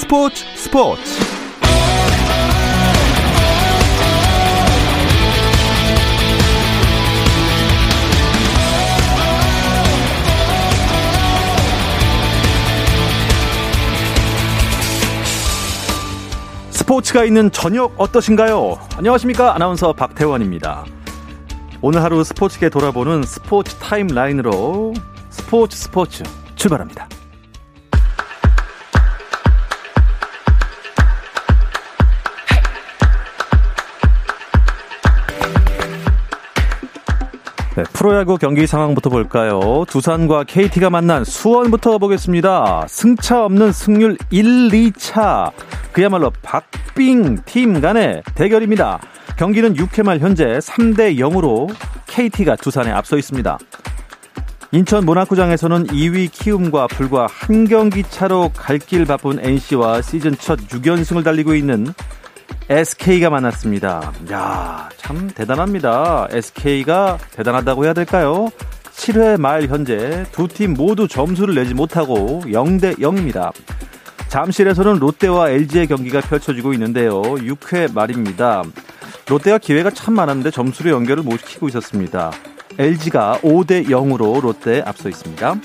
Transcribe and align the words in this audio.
스포츠 0.00 0.42
스포츠 0.56 1.02
스포츠가 16.70 17.24
있는 17.24 17.52
저녁 17.52 17.92
어떠신가요? 17.98 18.78
안녕하십니까 18.96 19.54
아나운서 19.54 19.92
박태원입니다. 19.92 20.86
오늘 21.82 22.02
하루 22.02 22.24
스포츠계 22.24 22.70
돌아보는 22.70 23.22
스포츠 23.24 23.76
타임라인으로 23.76 24.94
스포츠 25.28 25.76
스포츠 25.76 26.22
출발합니다. 26.56 27.06
네, 37.80 37.84
프로야구 37.94 38.36
경기 38.36 38.66
상황부터 38.66 39.08
볼까요? 39.08 39.86
두산과 39.88 40.44
KT가 40.44 40.90
만난 40.90 41.24
수원부터 41.24 41.96
보겠습니다. 41.96 42.84
승차 42.86 43.42
없는 43.46 43.72
승률 43.72 44.18
1, 44.28 44.68
2차. 44.68 45.50
그야말로 45.90 46.30
박빙 46.42 47.38
팀 47.46 47.80
간의 47.80 48.22
대결입니다. 48.34 49.00
경기는 49.38 49.72
6회 49.72 50.02
말 50.02 50.18
현재 50.18 50.44
3대 50.58 51.16
0으로 51.18 51.74
KT가 52.06 52.56
두산에 52.56 52.90
앞서 52.90 53.16
있습니다. 53.16 53.56
인천 54.72 55.06
모나코장에서는 55.06 55.86
2위 55.86 56.30
키움과 56.30 56.86
불과 56.88 57.28
한 57.30 57.66
경기 57.66 58.02
차로 58.02 58.50
갈 58.54 58.78
길 58.78 59.06
바쁜 59.06 59.38
NC와 59.42 60.02
시즌 60.02 60.36
첫 60.36 60.58
6연승을 60.68 61.24
달리고 61.24 61.54
있는 61.54 61.86
SK가 62.68 63.30
만났습니다. 63.30 64.12
야, 64.30 64.88
참 64.96 65.28
대단합니다. 65.34 66.28
SK가 66.30 67.18
대단하다고 67.32 67.84
해야 67.84 67.92
될까요? 67.92 68.48
7회 68.92 69.40
말 69.40 69.66
현재 69.66 70.24
두 70.32 70.46
팀 70.46 70.74
모두 70.74 71.08
점수를 71.08 71.54
내지 71.54 71.74
못하고 71.74 72.42
0대 72.46 72.98
0입니다. 72.98 73.52
잠실에서는 74.28 74.98
롯데와 75.00 75.50
LG의 75.50 75.88
경기가 75.88 76.20
펼쳐지고 76.20 76.72
있는데요. 76.74 77.20
6회 77.22 77.92
말입니다. 77.92 78.62
롯데가 79.28 79.58
기회가 79.58 79.90
참 79.90 80.14
많았는데 80.14 80.50
점수로 80.50 80.90
연결을 80.90 81.22
못 81.24 81.38
시키고 81.40 81.68
있었습니다. 81.68 82.30
LG가 82.78 83.40
5대 83.42 83.86
0으로 83.88 84.40
롯데에 84.40 84.82
앞서 84.86 85.08
있습니다. 85.08 85.56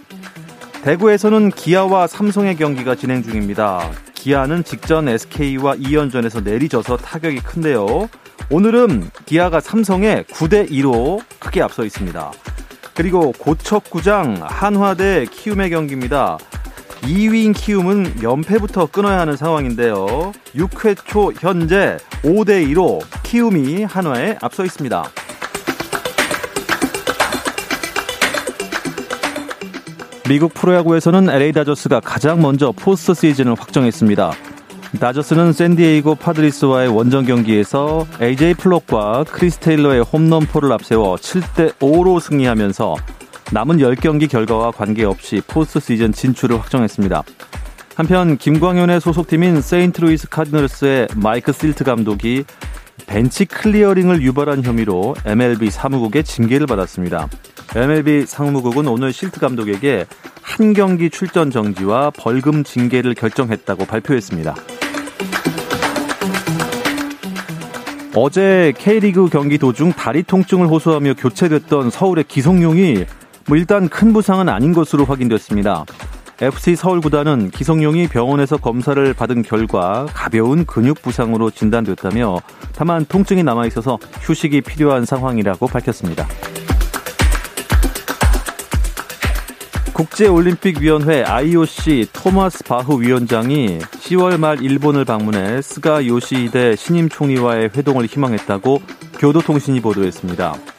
대구에서는 0.83 1.51
기아와 1.51 2.07
삼성의 2.07 2.55
경기가 2.57 2.95
진행 2.95 3.21
중입니다. 3.21 3.91
기아는 4.25 4.63
직전 4.63 5.07
SK와 5.07 5.75
2연전에서 5.75 6.43
내리져서 6.43 6.97
타격이 6.97 7.41
큰데요. 7.41 8.09
오늘은 8.49 9.11
기아가 9.27 9.59
삼성에 9.59 10.23
9대 10.23 10.67
2로 10.71 11.21
크게 11.37 11.61
앞서 11.61 11.85
있습니다. 11.85 12.31
그리고 12.95 13.31
고척구장 13.33 14.39
한화대 14.41 15.27
키움의 15.29 15.69
경기입니다. 15.69 16.39
2위인 17.01 17.55
키움은 17.55 18.23
연패부터 18.23 18.87
끊어야 18.87 19.19
하는 19.19 19.37
상황인데요. 19.37 20.31
6회 20.55 21.05
초 21.05 21.31
현재 21.33 21.97
5대 22.23 22.67
2로 22.73 23.03
키움이 23.21 23.83
한화에 23.83 24.39
앞서 24.41 24.65
있습니다. 24.65 25.03
미국 30.27 30.55
프로야구에서는 30.55 31.29
LA 31.29 31.51
다저스가 31.51 31.99
가장 31.99 32.41
먼저 32.41 32.71
포스트 32.71 33.13
시즌을 33.13 33.53
확정했습니다. 33.53 34.31
다저스는 34.99 35.53
샌디에이고 35.53 36.15
파드리스와의 36.15 36.87
원정 36.87 37.25
경기에서 37.25 38.07
AJ 38.19 38.55
폴락과 38.55 39.25
크리스 39.25 39.59
테일러의 39.59 40.01
홈런포를 40.01 40.71
앞세워 40.71 41.17
7대 41.17 41.73
5로 41.73 42.19
승리하면서 42.19 42.95
남은 43.51 43.77
10경기 43.77 44.27
결과와 44.27 44.71
관계없이 44.71 45.43
포스트 45.45 45.79
시즌 45.79 46.11
진출을 46.11 46.59
확정했습니다. 46.59 47.21
한편 47.95 48.37
김광현의 48.37 49.01
소속팀인 49.01 49.61
세인트루이스 49.61 50.29
카디널스의 50.29 51.09
마이크 51.17 51.51
실트 51.51 51.83
감독이 51.83 52.45
벤치 53.07 53.45
클리어링을 53.45 54.21
유발한 54.21 54.63
혐의로 54.63 55.15
MLB 55.25 55.69
사무국의 55.69 56.23
징계를 56.23 56.67
받았습니다. 56.67 57.29
MLB 57.75 58.25
사무국은 58.25 58.87
오늘 58.87 59.11
실트 59.11 59.39
감독에게 59.39 60.05
한 60.41 60.73
경기 60.73 61.09
출전 61.09 61.51
정지와 61.51 62.11
벌금 62.11 62.63
징계를 62.63 63.13
결정했다고 63.13 63.85
발표했습니다. 63.85 64.55
어제 68.15 68.73
K리그 68.77 69.27
경기 69.29 69.57
도중 69.57 69.91
다리 69.91 70.23
통증을 70.23 70.67
호소하며 70.67 71.15
교체됐던 71.15 71.89
서울의 71.89 72.23
기성용이 72.29 73.05
뭐 73.47 73.57
일단 73.57 73.89
큰 73.89 74.13
부상은 74.13 74.47
아닌 74.47 74.73
것으로 74.73 75.03
확인됐습니다. 75.03 75.83
FC 76.41 76.75
서울 76.75 76.99
구단은 76.99 77.49
기성용이 77.49 78.09
병원에서 78.09 78.57
검사를 78.57 79.13
받은 79.13 79.43
결과 79.43 80.05
가벼운 80.13 80.65
근육 80.65 81.01
부상으로 81.01 81.49
진단됐다며 81.49 82.41
다만 82.73 83.05
통증이 83.05 83.43
남아 83.43 83.67
있어서 83.67 83.97
휴식이 84.21 84.61
필요한 84.61 85.05
상황이라고 85.05 85.67
밝혔습니다. 85.67 86.27
국제올림픽위원회 89.93 91.23
IOC 91.23 92.09
토마스 92.11 92.65
바흐 92.65 92.99
위원장이 93.01 93.79
10월 93.79 94.37
말 94.37 94.61
일본을 94.61 95.05
방문해 95.05 95.61
스가 95.61 96.05
요시히데 96.05 96.75
신임 96.75 97.07
총리와의 97.07 97.69
회동을 97.73 98.05
희망했다고 98.07 98.81
교도통신이 99.19 99.79
보도했습니다. 99.79 100.74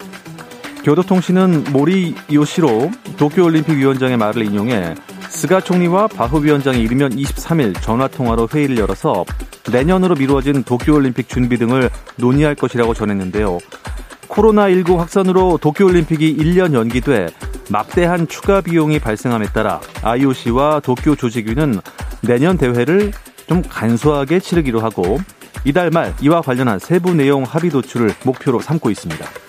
교도통신은 0.87 1.73
모리 1.73 2.15
요시로 2.33 2.93
도쿄올림픽 3.17 3.77
위원장의 3.77 4.17
말을 4.19 4.45
인용해 4.45 4.95
스가 5.29 5.61
총리와 5.61 6.07
바흐 6.07 6.45
위원장이 6.45 6.81
이르면 6.81 7.17
23일 7.17 7.83
전화통화로 7.83 8.47
회의를 8.55 8.79
열어서 8.79 9.25
내년으로 9.73 10.15
미루어진 10.15 10.63
도쿄올림픽 10.63 11.29
준비 11.29 11.59
등을 11.59 11.91
논의할 12.19 12.55
것이라고 12.55 12.95
전했는데요. 12.95 13.59
코로나19 14.29 14.97
확산으로 14.99 15.59
도쿄올림픽이 15.61 16.37
1년 16.37 16.73
연기돼 16.73 17.31
막대한 17.69 18.29
추가 18.29 18.61
비용이 18.61 19.01
발생함에 19.01 19.47
따라 19.47 19.81
IOC와 20.05 20.79
도쿄 20.85 21.17
조직위는 21.17 21.81
내년 22.21 22.57
대회를 22.57 23.11
좀 23.49 23.61
간소하게 23.69 24.39
치르기로 24.39 24.79
하고 24.79 25.19
이달 25.65 25.91
말 25.91 26.15
이와 26.21 26.43
관련한 26.43 26.79
세부 26.79 27.13
내용 27.13 27.43
합의 27.43 27.71
도출을 27.71 28.15
목표로 28.25 28.61
삼고 28.61 28.89
있습니다. 28.91 29.46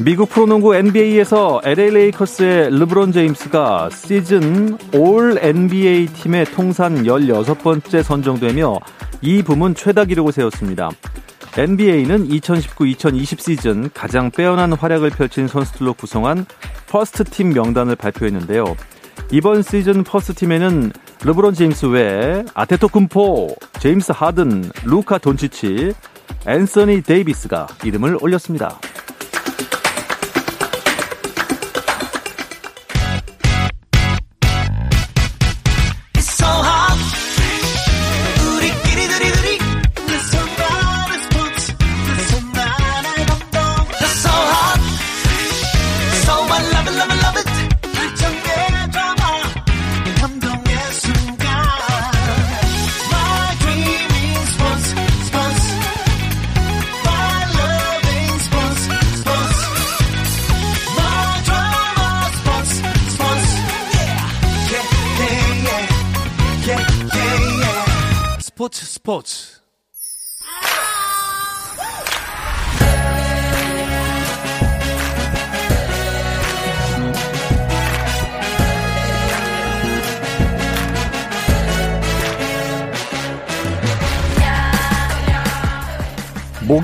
미국 0.00 0.28
프로농구 0.28 0.74
NBA에서 0.74 1.60
LA 1.64 1.90
레이커스의 1.90 2.70
르브론 2.70 3.12
제임스가 3.12 3.90
시즌 3.90 4.76
올 4.92 5.38
NBA 5.40 6.06
팀의 6.06 6.46
통산 6.46 7.04
16번째 7.04 8.02
선정되며 8.02 8.76
이 9.22 9.44
부문 9.44 9.76
최다 9.76 10.06
기록을 10.06 10.32
세웠습니다. 10.32 10.90
NBA는 11.56 12.28
2019-2020 12.28 13.40
시즌 13.40 13.88
가장 13.94 14.32
빼어난 14.32 14.72
활약을 14.72 15.10
펼친 15.10 15.46
선수들로 15.46 15.94
구성한 15.94 16.44
퍼스트 16.88 17.22
팀 17.22 17.50
명단을 17.50 17.94
발표했는데요. 17.94 18.64
이번 19.30 19.62
시즌 19.62 20.02
퍼스트 20.02 20.34
팀에는 20.34 20.90
르브론 21.22 21.54
제임스 21.54 21.86
외에 21.86 22.44
아데토쿤보, 22.54 23.54
제임스 23.78 24.10
하든, 24.12 24.72
루카 24.86 25.18
돈치치, 25.18 25.94
앤서니 26.48 27.02
데이비스가 27.02 27.68
이름을 27.84 28.18
올렸습니다. 28.20 28.80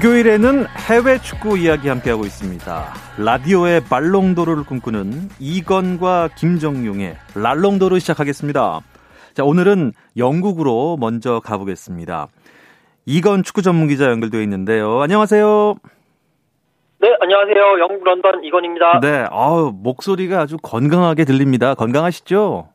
목요일에는 0.00 0.64
해외 0.88 1.18
축구 1.18 1.58
이야기 1.58 1.88
함께하고 1.88 2.22
있습니다. 2.22 2.84
라디오의 3.18 3.82
발롱도르를 3.90 4.64
꿈꾸는 4.64 5.28
이건과 5.38 6.30
김정용의 6.36 7.16
랄롱도르 7.34 7.98
시작하겠습니다. 7.98 8.80
자, 9.34 9.44
오늘은 9.44 9.92
영국으로 10.16 10.96
먼저 10.98 11.40
가보겠습니다. 11.40 12.28
이건 13.04 13.42
축구 13.42 13.60
전문 13.60 13.88
기자 13.88 14.06
연결되어 14.06 14.40
있는데요. 14.40 15.00
안녕하세요. 15.02 15.74
네, 17.00 17.16
안녕하세요. 17.20 17.80
영국 17.80 18.02
런던 18.04 18.42
이건입니다. 18.42 19.00
네, 19.00 19.26
아우, 19.30 19.70
목소리가 19.74 20.40
아주 20.40 20.56
건강하게 20.62 21.26
들립니다. 21.26 21.74
건강하시죠? 21.74 22.68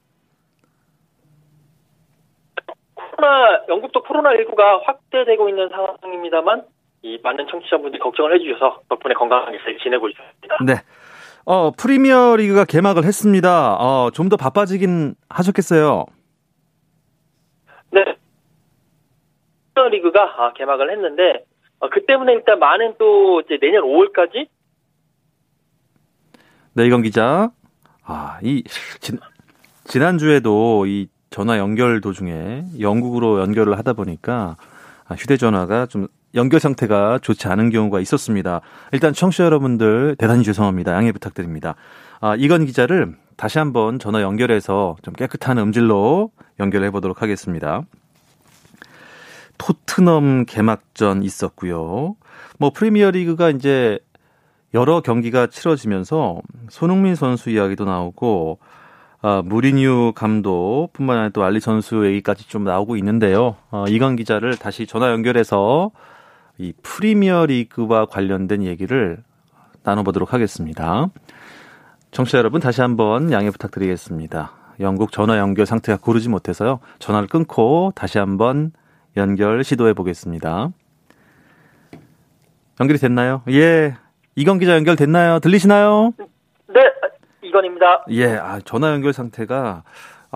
코로나, 2.94 3.64
영국도 3.68 4.04
코로나19가 4.04 4.86
확대되고 4.86 5.50
있는 5.50 5.70
상황입니다만, 5.70 6.64
이 7.06 7.20
많은 7.22 7.46
청취자분들이 7.52 8.00
걱정을 8.00 8.34
해주셔서 8.34 8.82
덕분에 8.90 9.14
건강하게 9.14 9.60
잘 9.64 9.78
지내고 9.78 10.10
있습니다. 10.10 10.58
네. 10.66 10.74
어, 11.46 11.70
프리미어 11.70 12.36
리그가 12.36 12.66
개막을 12.66 13.04
했습니다. 13.04 13.76
어, 13.76 14.10
좀 14.12 14.28
더 14.28 14.38
바빠지긴 14.38 15.14
하셨겠어요. 15.30 16.06
네. 17.92 18.04
프리미어 19.76 19.90
리그가 19.92 20.24
아, 20.24 20.54
개막을 20.54 20.92
했는데, 20.92 21.46
어, 21.80 21.90
그 21.90 22.04
때문에 22.08 22.34
일단 22.34 22.58
많은 22.58 22.96
또 22.98 23.40
이제 23.42 23.60
내년 23.62 23.84
5월까지 23.84 24.48
네, 26.74 26.88
이건 26.88 27.04
기자. 27.04 27.52
아, 28.04 28.40
이, 28.42 28.64
진, 29.00 29.20
지난주에도 29.84 30.88
이 30.88 31.08
전화 31.30 31.60
연결 31.60 32.02
도중에 32.02 32.64
영국으로 32.80 33.42
연결을 33.42 33.78
하다 33.78 33.94
보니까 33.94 34.56
아, 35.08 35.14
휴대전화가 35.14 35.86
좀 35.86 36.08
연결 36.36 36.60
상태가 36.60 37.20
좋지 37.22 37.48
않은 37.48 37.70
경우가 37.70 38.00
있었습니다. 38.02 38.62
일단 38.92 39.14
청취자 39.14 39.46
여러분들 39.46 40.16
대단히 40.18 40.44
죄송합니다. 40.44 40.94
양해 40.94 41.12
부탁드립니다. 41.12 41.76
아, 42.20 42.36
이건 42.38 42.66
기자를 42.66 43.16
다시 43.38 43.58
한번 43.58 44.00
전화 44.00 44.22
연결해서 44.22 44.98
좀 45.02 45.14
깨끗한 45.14 45.58
음질로 45.58 46.32
연결해 46.60 46.92
보도록 46.92 47.22
하겠습니다. 47.22 47.84
토트넘 49.58 50.46
개막전 50.46 51.24
있었고요. 51.24 52.16
뭐 52.60 52.70
프리미어 52.74 53.12
리그가 53.12 53.50
이제 53.50 54.00
여러 54.74 55.00
경기가 55.02 55.48
치러지면서 55.48 56.42
손흥민 56.70 57.16
선수 57.16 57.50
이야기도 57.50 57.86
나오고 57.86 58.60
아, 59.22 59.42
무리뉴 59.44 60.12
감독뿐만 60.14 61.18
아니라 61.18 61.30
또 61.30 61.44
알리 61.44 61.60
선수 61.60 62.06
얘기까지 62.06 62.48
좀 62.48 62.64
나오고 62.64 62.98
있는데요. 62.98 63.56
어, 63.72 63.86
이건 63.88 64.18
기자를 64.18 64.58
다시 64.58 64.86
전화 64.86 65.10
연결해서 65.12 65.92
이 66.58 66.74
프리미어 66.82 67.46
리그와 67.48 68.06
관련된 68.06 68.64
얘기를 68.64 69.24
나눠보도록 69.84 70.34
하겠습니다. 70.34 71.08
청취자 72.12 72.38
여러분 72.38 72.62
다시 72.62 72.82
한번 72.82 73.32
양해 73.32 73.50
부탁드리겠습니다. 73.52 74.52
영국 74.80 75.12
전화 75.12 75.38
연결 75.38 75.66
상태가 75.66 75.98
고르지 76.02 76.30
못해서요. 76.30 76.80
전화를 77.00 77.28
끊고 77.28 77.92
다시 77.96 78.18
한번 78.18 78.72
연결 79.18 79.64
시도해 79.64 79.94
보겠습니다. 79.94 80.70
연결이 82.80 83.00
됐나요? 83.00 83.42
예. 83.50 83.96
이건 84.36 84.60
기자 84.60 84.76
연결 84.76 84.96
됐나요? 84.96 85.40
들리시나요? 85.40 86.12
네, 86.68 86.82
이건입니다. 87.42 88.06
예, 88.10 88.36
아, 88.36 88.60
전화 88.60 88.92
연결 88.92 89.14
상태가 89.14 89.84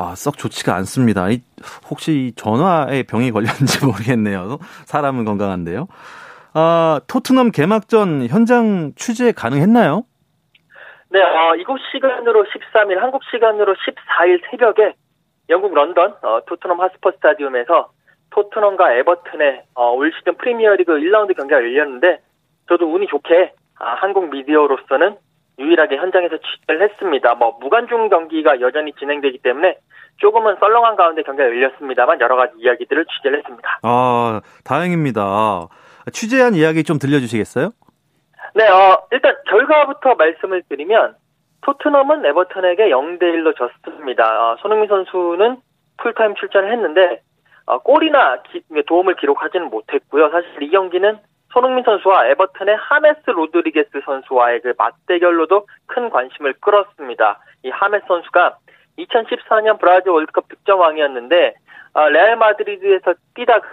아, 0.01 0.16
썩 0.16 0.38
좋지가 0.38 0.75
않습니다. 0.75 1.28
이, 1.30 1.42
혹시 1.90 2.31
전화에 2.38 3.04
병이 3.04 3.31
걸렸는지 3.31 3.84
모르겠네요. 3.86 4.57
사람은 4.86 5.25
건강한데요. 5.25 5.90
아, 6.54 7.01
토트넘 7.06 7.51
개막전 7.51 8.28
현장 8.28 8.94
취재 8.96 9.34
가능했나요? 9.34 10.06
네, 11.10 11.19
어, 11.22 11.54
이곳 11.56 11.81
시간으로 11.92 12.46
13일, 12.46 13.00
한국 13.00 13.24
시간으로 13.30 13.75
14일 13.75 14.42
새벽에 14.50 14.94
영국 15.50 15.74
런던 15.74 16.16
어, 16.22 16.40
토트넘 16.46 16.80
하스퍼 16.80 17.12
스타디움에서 17.18 17.92
토트넘과 18.30 18.94
에버튼의 18.94 19.63
어, 19.75 19.92
올 19.92 20.13
시즌 20.18 20.38
프리미어리그 20.38 20.94
1라운드 20.94 21.36
경기가 21.36 21.57
열렸는데 21.57 22.22
저도 22.69 22.86
운이 22.86 23.07
좋게 23.07 23.51
아, 23.80 23.96
한국 23.96 24.30
미디어로서는 24.30 25.18
유일하게 25.59 25.97
현장에서 25.97 26.38
취재를 26.38 26.89
했습니다. 26.89 27.35
뭐 27.35 27.57
무관중 27.59 28.09
경기가 28.09 28.61
여전히 28.61 28.94
진행되기 28.94 29.39
때문에 29.39 29.77
조금은 30.17 30.56
썰렁한 30.59 30.95
가운데 30.95 31.21
경기가 31.23 31.47
열렸습니다만 31.47 32.19
여러 32.21 32.35
가지 32.35 32.53
이야기들을 32.57 33.06
취재를 33.06 33.39
했습니다. 33.39 33.79
아, 33.83 34.41
다행입니다. 34.63 35.67
취재한 36.11 36.56
이야기 36.56 36.83
좀 36.83 36.97
들려주시겠어요? 36.97 37.71
네, 38.56 38.67
어, 38.67 39.03
일단 39.11 39.35
결과부터 39.47 40.15
말씀을 40.15 40.63
드리면 40.67 41.15
토트넘은 41.62 42.25
에버턴에게 42.25 42.89
0대 42.89 43.21
1로 43.21 43.53
졌습니다. 43.55 44.23
어, 44.23 44.57
손흥민 44.62 44.88
선수는 44.88 45.57
풀타임 45.97 46.35
출전을 46.35 46.71
했는데 46.71 47.21
어, 47.65 47.79
골이나 47.79 48.41
기, 48.44 48.63
도움을 48.88 49.15
기록하지는 49.15 49.69
못했고요. 49.69 50.29
사실 50.31 50.63
이 50.63 50.69
경기는 50.69 51.19
손흥민 51.51 51.84
선수와 51.84 52.28
에버튼의 52.28 52.78
하메스 52.78 53.30
로드리게스 53.30 54.01
선수와의 54.06 54.62
그 54.62 54.74
맞대결로도 54.78 55.68
큰 55.88 56.10
관심을 56.10 56.54
끌었습니다. 56.60 57.40
이 57.63 57.69
하메스 57.69 58.06
선수가 58.07 58.57
2014년 58.98 59.80
브라질 59.80 60.12
월드컵 60.12 60.48
득점왕이었는데 60.50 61.54
어, 61.94 62.10
레알 62.10 62.36
마드리드에서 62.36 63.13
뛰다가 63.34 63.68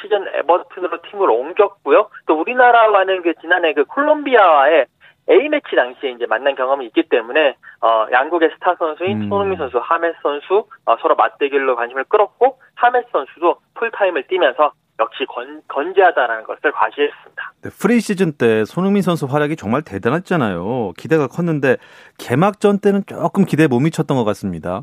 시즌 0.00 0.26
에버튼으로 0.34 1.00
팀을 1.10 1.30
옮겼고요. 1.30 2.10
또 2.26 2.38
우리나라와는 2.38 3.22
그 3.22 3.34
지난해 3.40 3.72
그 3.72 3.84
콜롬비아와의 3.84 4.86
A매치 5.28 5.74
당시에 5.74 6.10
이제 6.10 6.26
만난 6.26 6.54
경험이 6.54 6.86
있기 6.86 7.08
때문에 7.08 7.56
어 7.80 8.06
양국의 8.12 8.50
스타 8.54 8.76
선수인 8.76 9.22
음. 9.22 9.28
손흥민 9.28 9.58
선수, 9.58 9.78
하메스 9.78 10.18
선수 10.22 10.68
어, 10.84 10.96
서로 11.00 11.16
맞대결로 11.16 11.74
관심을 11.74 12.04
끌었고 12.04 12.58
하메스 12.76 13.08
선수도 13.10 13.56
풀타임을 13.74 14.28
뛰면서 14.28 14.72
역시 14.98 15.24
건, 15.26 15.62
건재하다라는 15.68 16.44
것을 16.44 16.72
과시했습니다. 16.72 17.52
네, 17.62 17.70
프리 17.80 18.00
시즌 18.00 18.32
때 18.32 18.64
손흥민 18.64 19.02
선수 19.02 19.26
활약이 19.26 19.56
정말 19.56 19.82
대단했잖아요. 19.82 20.92
기대가 20.96 21.26
컸는데 21.26 21.76
개막전 22.18 22.80
때는 22.80 23.02
조금 23.06 23.44
기대에 23.44 23.66
못 23.66 23.80
미쳤던 23.80 24.16
것 24.16 24.24
같습니다. 24.24 24.82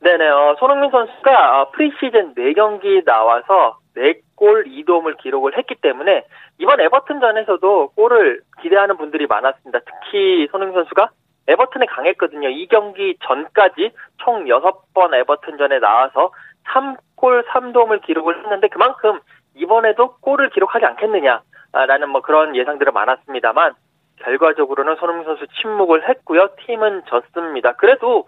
네네, 0.00 0.28
어, 0.28 0.56
손흥민 0.58 0.90
선수가 0.90 1.60
어, 1.60 1.70
프리 1.72 1.92
시즌 2.00 2.34
4경기 2.34 3.04
나와서 3.04 3.78
4골 3.94 4.66
2도움을 4.66 5.18
기록을 5.18 5.58
했기 5.58 5.74
때문에 5.74 6.24
이번 6.58 6.80
에버튼전에서도 6.80 7.88
골을 7.96 8.40
기대하는 8.62 8.96
분들이 8.96 9.26
많았습니다. 9.26 9.80
특히 9.80 10.48
손흥민 10.50 10.74
선수가 10.74 11.10
에버튼에 11.48 11.86
강했거든요. 11.86 12.48
이 12.48 12.66
경기 12.68 13.16
전까지 13.26 13.90
총 14.18 14.44
6번 14.44 15.14
에버튼전에 15.14 15.80
나와서 15.80 16.32
3 16.72 16.96
골 17.20 17.44
3도움을 17.44 18.02
기록을 18.02 18.42
했는데 18.42 18.68
그만큼 18.68 19.20
이번에도 19.54 20.16
골을 20.20 20.48
기록하지 20.50 20.86
않겠느냐라는 20.86 22.08
뭐 22.10 22.22
그런 22.22 22.56
예상들은 22.56 22.94
많았습니다만 22.94 23.74
결과적으로는 24.16 24.96
손흥민 24.96 25.24
선수 25.24 25.46
침묵을 25.60 26.08
했고요. 26.08 26.48
팀은 26.66 27.02
졌습니다. 27.06 27.72
그래도 27.72 28.26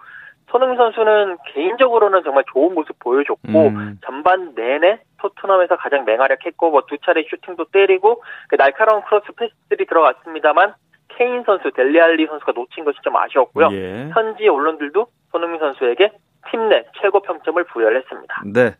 손흥민 0.50 0.76
선수는 0.76 1.38
개인적으로는 1.54 2.22
정말 2.24 2.44
좋은 2.52 2.74
모습 2.74 2.98
보여줬고 2.98 3.68
음. 3.68 3.98
전반 4.04 4.54
내내 4.54 5.00
토트넘에서 5.18 5.76
가장 5.76 6.04
맹활약했고 6.04 6.70
뭐 6.70 6.82
두 6.82 6.98
차례 6.98 7.22
슈팅도 7.22 7.66
때리고 7.72 8.22
그 8.48 8.56
날카로운 8.56 9.02
크로스 9.02 9.32
패스들이 9.36 9.86
들어갔습니다만 9.86 10.74
케인 11.08 11.42
선수, 11.44 11.70
델리알리 11.70 12.26
선수가 12.26 12.52
놓친 12.52 12.84
것이 12.84 12.98
좀 13.02 13.16
아쉬웠고요. 13.16 13.68
예. 13.72 14.10
현지 14.12 14.48
언론들도 14.48 15.06
손흥민 15.30 15.60
선수에게 15.60 16.10
팀 16.50 16.68
내 16.68 16.84
최고 17.00 17.20
평점을 17.20 17.62
부여를 17.64 17.98
했습니다. 17.98 18.42
네. 18.52 18.74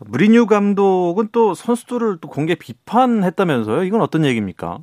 무리뉴 0.00 0.46
감독은 0.46 1.28
또 1.32 1.54
선수들을 1.54 2.18
또 2.20 2.28
공개 2.28 2.54
비판했다면서요? 2.54 3.84
이건 3.84 4.00
어떤 4.00 4.24
얘기입니까? 4.24 4.78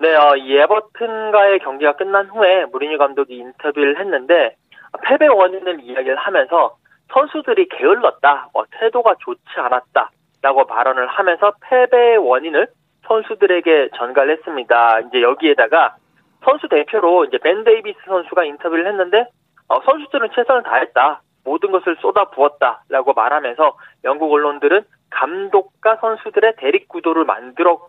네, 0.00 0.14
어, 0.14 0.36
이 0.36 0.56
에버튼과의 0.56 1.58
경기가 1.60 1.96
끝난 1.96 2.26
후에 2.28 2.66
무리뉴 2.66 2.98
감독이 2.98 3.36
인터뷰를 3.36 3.98
했는데 3.98 4.56
패배 5.02 5.26
원인을 5.26 5.80
이야기를 5.82 6.16
하면서 6.16 6.76
선수들이 7.12 7.68
게을렀다, 7.68 8.50
뭐 8.52 8.64
태도가 8.78 9.16
좋지 9.20 9.40
않았다라고 9.56 10.66
발언을 10.66 11.06
하면서 11.08 11.52
패배의 11.62 12.18
원인을 12.18 12.68
선수들에게 13.06 13.90
전가를 13.96 14.36
했습니다. 14.36 15.00
이제 15.00 15.22
여기에다가 15.22 15.96
선수 16.44 16.68
대표로 16.68 17.24
이제 17.24 17.38
벤 17.38 17.64
데이비스 17.64 17.98
선수가 18.06 18.44
인터뷰를 18.44 18.86
했는데 18.86 19.26
어, 19.68 19.80
선수들은 19.80 20.30
최선을 20.34 20.62
다했다. 20.62 21.22
모든 21.44 21.70
것을 21.70 21.96
쏟아 22.00 22.24
부었다라고 22.26 23.14
말하면서 23.14 23.76
영국 24.04 24.32
언론들은 24.32 24.82
감독과 25.10 25.96
선수들의 25.96 26.56
대립 26.58 26.88
구도를 26.88 27.24
만들어 27.24 27.88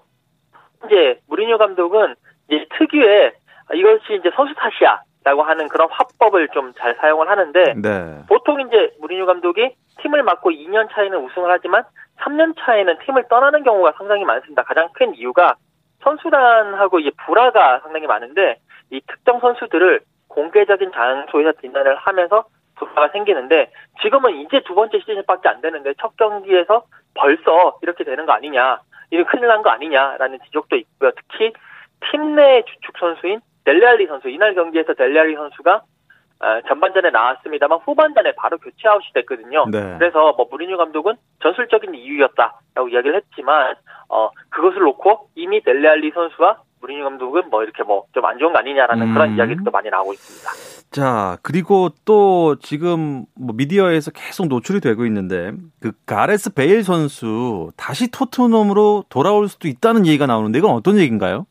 이제 0.85 1.19
무리뉴 1.27 1.57
감독은 1.57 2.15
이제 2.47 2.65
특유의 2.77 3.33
이것이 3.73 4.15
이제 4.15 4.31
선수 4.35 4.53
탓이야라고 4.55 5.43
하는 5.43 5.67
그런 5.67 5.89
화법을 5.91 6.47
좀 6.49 6.73
잘 6.77 6.95
사용을 6.95 7.29
하는데 7.29 7.73
네. 7.75 8.23
보통 8.29 8.61
이제 8.61 8.95
무리뉴 9.01 9.25
감독이 9.25 9.75
팀을 10.01 10.23
맡고 10.23 10.51
2년 10.51 10.89
차이는 10.91 11.17
우승을 11.17 11.51
하지만 11.51 11.83
3년 12.19 12.55
차에는 12.57 12.99
팀을 13.05 13.25
떠나는 13.29 13.63
경우가 13.63 13.93
상당히 13.97 14.23
많습니다. 14.23 14.63
가장 14.63 14.89
큰 14.93 15.13
이유가 15.15 15.55
선수단하고 16.03 16.99
이제 16.99 17.11
불화가 17.25 17.79
상당히 17.79 18.07
많은데 18.07 18.59
이 18.91 19.01
특정 19.05 19.39
선수들을 19.41 20.01
공개적인 20.29 20.91
장소에서 20.93 21.51
비난을 21.61 21.95
하면서 21.97 22.45
불화가 22.75 23.09
생기는데 23.09 23.71
지금은 24.01 24.35
이제 24.37 24.61
두 24.65 24.73
번째 24.73 24.99
시즌밖에 24.99 25.49
안 25.49 25.59
되는데 25.61 25.93
첫 25.99 26.15
경기에서 26.17 26.83
벌써 27.13 27.77
이렇게 27.81 28.03
되는 28.05 28.25
거 28.25 28.31
아니냐, 28.31 28.79
이거 29.11 29.25
큰일 29.29 29.47
난 29.47 29.61
거 29.61 29.69
아니냐라는 29.69 30.39
지적도 30.45 30.75
있고요. 30.77 31.11
특히 31.17 31.51
팀 32.11 32.35
내 32.35 32.63
주축 32.63 32.97
선수인 32.97 33.41
델리알리 33.65 34.07
선수 34.07 34.29
이날 34.29 34.55
경기에서 34.55 34.93
델리알리 34.93 35.35
선수가 35.35 35.81
어, 36.41 36.61
전반전에 36.69 37.09
나왔습니다만 37.09 37.79
후반전에 37.83 38.31
바로 38.37 38.57
교체 38.59 38.87
아웃이 38.87 39.07
됐거든요. 39.13 39.65
네. 39.69 39.97
그래서 39.97 40.31
뭐 40.37 40.47
무리뉴 40.49 40.77
감독은 40.77 41.15
전술적인 41.43 41.93
이유였다라고 41.95 42.87
이야기를 42.87 43.15
했지만 43.15 43.75
어 44.07 44.29
그것을 44.49 44.79
놓고 44.79 45.31
이미 45.35 45.61
델레알리 45.61 46.11
선수와 46.11 46.61
무리뉴 46.81 47.03
감독은 47.03 47.49
뭐 47.49 47.63
이렇게 47.63 47.83
뭐 47.83 48.05
좀 48.13 48.25
안 48.25 48.37
좋은 48.37 48.53
거 48.53 48.59
아니냐라는 48.59 49.09
음. 49.09 49.13
그런 49.13 49.35
이야기도 49.35 49.69
많이 49.71 49.89
나오고 49.89 50.13
있습니다. 50.13 50.49
자 50.91 51.37
그리고 51.43 51.89
또 52.05 52.55
지금 52.59 53.25
뭐 53.35 53.53
미디어에서 53.55 54.11
계속 54.11 54.47
노출이 54.47 54.79
되고 54.79 55.05
있는데 55.05 55.51
그 55.81 55.91
가레스 56.05 56.53
베일 56.53 56.83
선수 56.83 57.71
다시 57.77 58.09
토트넘으로 58.11 59.05
돌아올 59.09 59.47
수도 59.47 59.67
있다는 59.67 60.05
얘기가 60.07 60.25
나오는데 60.25 60.59
이건 60.59 60.71
어떤 60.71 60.97
얘기인가요? 60.97 61.45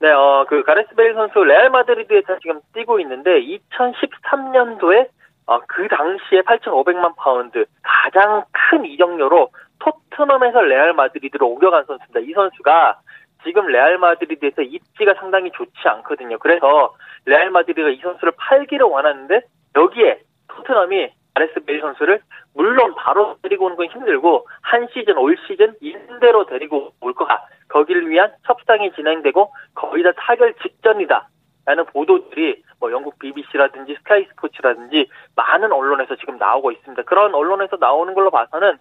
네, 0.00 0.10
어, 0.10 0.44
그 0.48 0.62
가레스 0.64 0.94
베일 0.94 1.14
선수 1.14 1.38
레알 1.42 1.70
마드리드에서 1.70 2.38
지금 2.42 2.60
뛰고 2.74 3.00
있는데 3.00 3.40
2013년도에 3.40 5.08
어, 5.46 5.60
그 5.66 5.88
당시에 5.88 6.42
8,500만 6.42 7.16
파운드 7.16 7.64
가장 7.82 8.44
큰 8.52 8.84
이적료로 8.84 9.50
토트넘에서 9.78 10.60
레알 10.62 10.92
마드리드로 10.94 11.46
옮겨간 11.46 11.84
선수입니다. 11.86 12.20
이 12.20 12.32
선수가 12.34 13.00
지금 13.44 13.66
레알 13.66 13.98
마드리드에서 13.98 14.62
입지가 14.62 15.14
상당히 15.14 15.50
좋지 15.52 15.72
않거든요. 15.84 16.38
그래서 16.38 16.94
레알 17.26 17.50
마드리드가 17.50 17.90
이 17.90 18.00
선수를 18.00 18.32
팔기를 18.36 18.86
원하는데 18.86 19.42
여기에 19.76 20.20
토트넘이 20.48 21.10
가레스 21.34 21.64
베일 21.64 21.80
선수를 21.80 22.20
물론 22.54 22.94
바로 22.94 23.36
데리고 23.42 23.66
오는 23.66 23.76
건 23.76 23.86
힘들고 23.88 24.46
한 24.62 24.88
시즌 24.92 25.16
올 25.18 25.36
시즌 25.46 25.74
임대로 25.80 26.46
데리고 26.46 26.92
올 27.00 27.12
거다. 27.12 27.48
거기를 27.68 28.08
위한 28.08 28.32
협상이 28.44 28.92
진행되고 28.92 29.52
거의 29.74 30.04
다 30.04 30.12
타결 30.16 30.54
직전이다. 30.62 31.28
라는 31.66 31.86
보도들이 31.86 32.62
뭐 32.78 32.92
영국 32.92 33.18
BBC라든지 33.18 33.94
스카이 33.94 34.26
스포츠라든지 34.26 35.08
많은 35.34 35.72
언론에서 35.72 36.14
지금 36.16 36.36
나오고 36.36 36.72
있습니다. 36.72 37.02
그런 37.04 37.34
언론에서 37.34 37.78
나오는 37.80 38.12
걸로 38.12 38.30
봐서는 38.30 38.76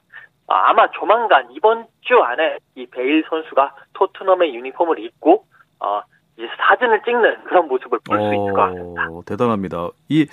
아마 0.48 0.90
조만간 0.92 1.48
이번 1.52 1.86
주 2.02 2.16
안에 2.20 2.58
이 2.76 2.86
베일 2.88 3.24
선수가 3.30 3.76
토트넘의 3.94 4.54
유니폼을 4.56 5.00
입고 5.00 5.46
어 5.80 6.02
이제 6.38 6.48
사진을 6.58 7.02
찍는 7.04 7.44
그런 7.46 7.68
모습을 7.68 8.00
볼 8.06 8.18
수 8.20 8.24
있을 8.26 8.54
것 8.54 8.56
같습니다. 8.56 9.08
대단합니다. 9.26 9.90
이 10.10 10.28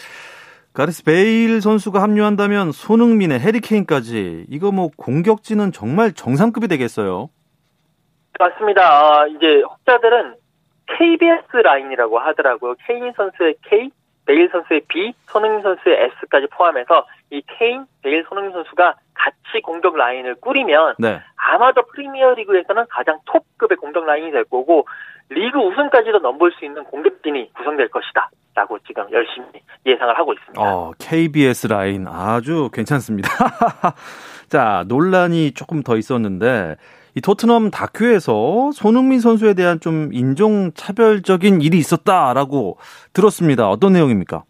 가레스 0.73 1.05
베일 1.05 1.61
선수가 1.61 2.01
합류한다면 2.01 2.73
손흥민의 2.73 3.41
해리케인까지 3.41 4.47
이거 4.49 4.71
뭐 4.73 4.89
공격진은 4.97 5.73
정말 5.73 6.13
정상급이 6.13 6.69
되겠어요. 6.69 7.29
맞습니다. 8.39 9.03
어, 9.23 9.27
이제 9.27 9.63
혹자들은 9.63 10.35
KBS 10.87 11.57
라인이라고 11.63 12.19
하더라고요. 12.19 12.75
케인 12.87 13.13
선수의 13.17 13.55
K, 13.69 13.91
베일 14.31 14.49
선수의 14.53 14.83
B, 14.87 15.13
손흥민 15.27 15.61
선수의 15.61 16.13
S까지 16.23 16.47
포함해서 16.53 17.05
이 17.31 17.43
케인, 17.59 17.85
베일, 18.01 18.25
손흥민 18.29 18.53
선수가 18.53 18.95
같이 19.13 19.61
공격 19.61 19.97
라인을 19.97 20.37
꾸리면 20.37 20.95
네. 21.01 21.21
아마도 21.35 21.83
프리미어리그에서는 21.83 22.85
가장 22.91 23.19
톱급의 23.27 23.77
공격 23.79 24.07
라인이 24.07 24.31
될 24.31 24.45
거고 24.45 24.87
리그 25.31 25.59
우승까지도 25.59 26.21
넘볼 26.21 26.53
수 26.53 26.65
있는 26.65 26.85
공격진이 26.85 27.53
구성될 27.55 27.89
것이다. 27.89 28.31
라고 28.55 28.79
지금 28.81 29.11
열심히 29.11 29.49
예상을 29.87 30.17
하고 30.17 30.33
있습니다. 30.33 30.61
어, 30.61 30.93
KBS 30.99 31.69
라인 31.69 32.07
아주 32.09 32.69
괜찮습니다. 32.73 33.29
자, 34.49 34.85
논란이 34.87 35.55
조금 35.55 35.83
더 35.83 35.97
있었는데 35.97 36.77
이 37.17 37.21
토트넘 37.21 37.71
다큐에서 37.71 38.71
손흥민 38.73 39.21
선수에 39.21 39.55
대한 39.55 39.81
좀 39.81 40.11
인종 40.13 40.73
차별적인 40.75 41.61
일이 41.61 41.79
있었다라고 41.79 42.79
들었습니다. 43.13 43.69
어떤 43.69 43.93
내용입니까? 43.95 44.45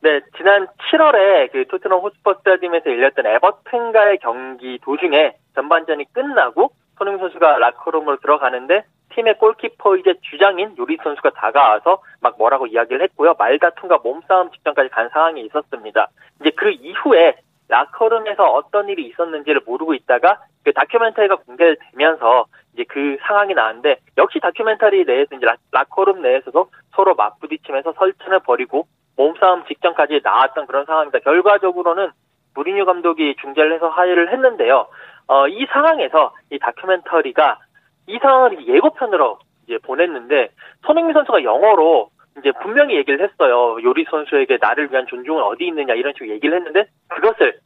네, 0.00 0.20
지난 0.36 0.68
7월에 0.92 1.50
그 1.50 1.66
토트넘 1.68 2.00
호스퍼 2.00 2.34
스타디움에서 2.38 2.90
열렸던 2.90 3.26
에버튼과의 3.26 4.18
경기 4.18 4.78
도중에 4.82 5.36
전반전이 5.54 6.12
끝나고 6.12 6.70
손흥민 6.98 7.20
선수가 7.20 7.58
라커룸으로 7.58 8.18
들어가는데 8.18 8.84
팀의 9.14 9.38
골키퍼이자 9.38 10.14
주장인 10.30 10.76
요리 10.78 10.98
선수가 11.02 11.30
다가와서 11.30 12.02
막 12.20 12.36
뭐라고 12.38 12.66
이야기를 12.66 13.02
했고요. 13.02 13.34
말다툼과 13.38 13.98
몸싸움 14.04 14.50
직전까지 14.52 14.90
간 14.90 15.08
상황이 15.12 15.44
있었습니다. 15.46 16.08
이제 16.40 16.50
그 16.50 16.70
이후에 16.70 17.36
라커룸에서 17.68 18.44
어떤 18.44 18.88
일이 18.88 19.06
있었는지를 19.06 19.62
모르고 19.66 19.94
있다가 19.94 20.40
그 20.64 20.72
다큐멘터리가 20.72 21.36
공개되면서 21.36 22.46
이제 22.74 22.84
그 22.88 23.18
상황이 23.26 23.54
나왔는데 23.54 23.98
역시 24.16 24.40
다큐멘터리 24.40 25.04
내에서 25.04 25.34
이제 25.36 25.46
라, 25.46 25.84
커룸 25.84 26.22
내에서도 26.22 26.70
서로 26.94 27.14
맞부딪히면서 27.14 27.92
설전을 27.92 28.40
벌이고 28.40 28.86
몸싸움 29.16 29.64
직전까지 29.66 30.20
나왔던 30.22 30.66
그런 30.66 30.84
상황입니다. 30.86 31.18
결과적으로는 31.20 32.10
무리뉴 32.54 32.84
감독이 32.86 33.36
중재를 33.40 33.74
해서 33.74 33.88
하의를 33.88 34.32
했는데요. 34.32 34.86
어, 35.28 35.48
이 35.48 35.66
상황에서 35.66 36.34
이 36.50 36.58
다큐멘터리가 36.58 37.58
이 38.06 38.18
상황을 38.20 38.66
예고편으로 38.66 39.38
이제 39.64 39.78
보냈는데 39.78 40.50
손흥민 40.86 41.12
선수가 41.12 41.42
영어로 41.42 42.10
이제 42.38 42.52
분명히 42.62 42.96
얘기를 42.96 43.20
했어요. 43.20 43.78
요리 43.82 44.04
선수에게 44.10 44.58
나를 44.60 44.90
위한 44.90 45.06
존중은 45.06 45.42
어디 45.42 45.66
있느냐 45.66 45.94
이런 45.94 46.12
식으로 46.14 46.30
얘기를 46.30 46.56
했는데 46.56 46.86
그것을 47.08 47.58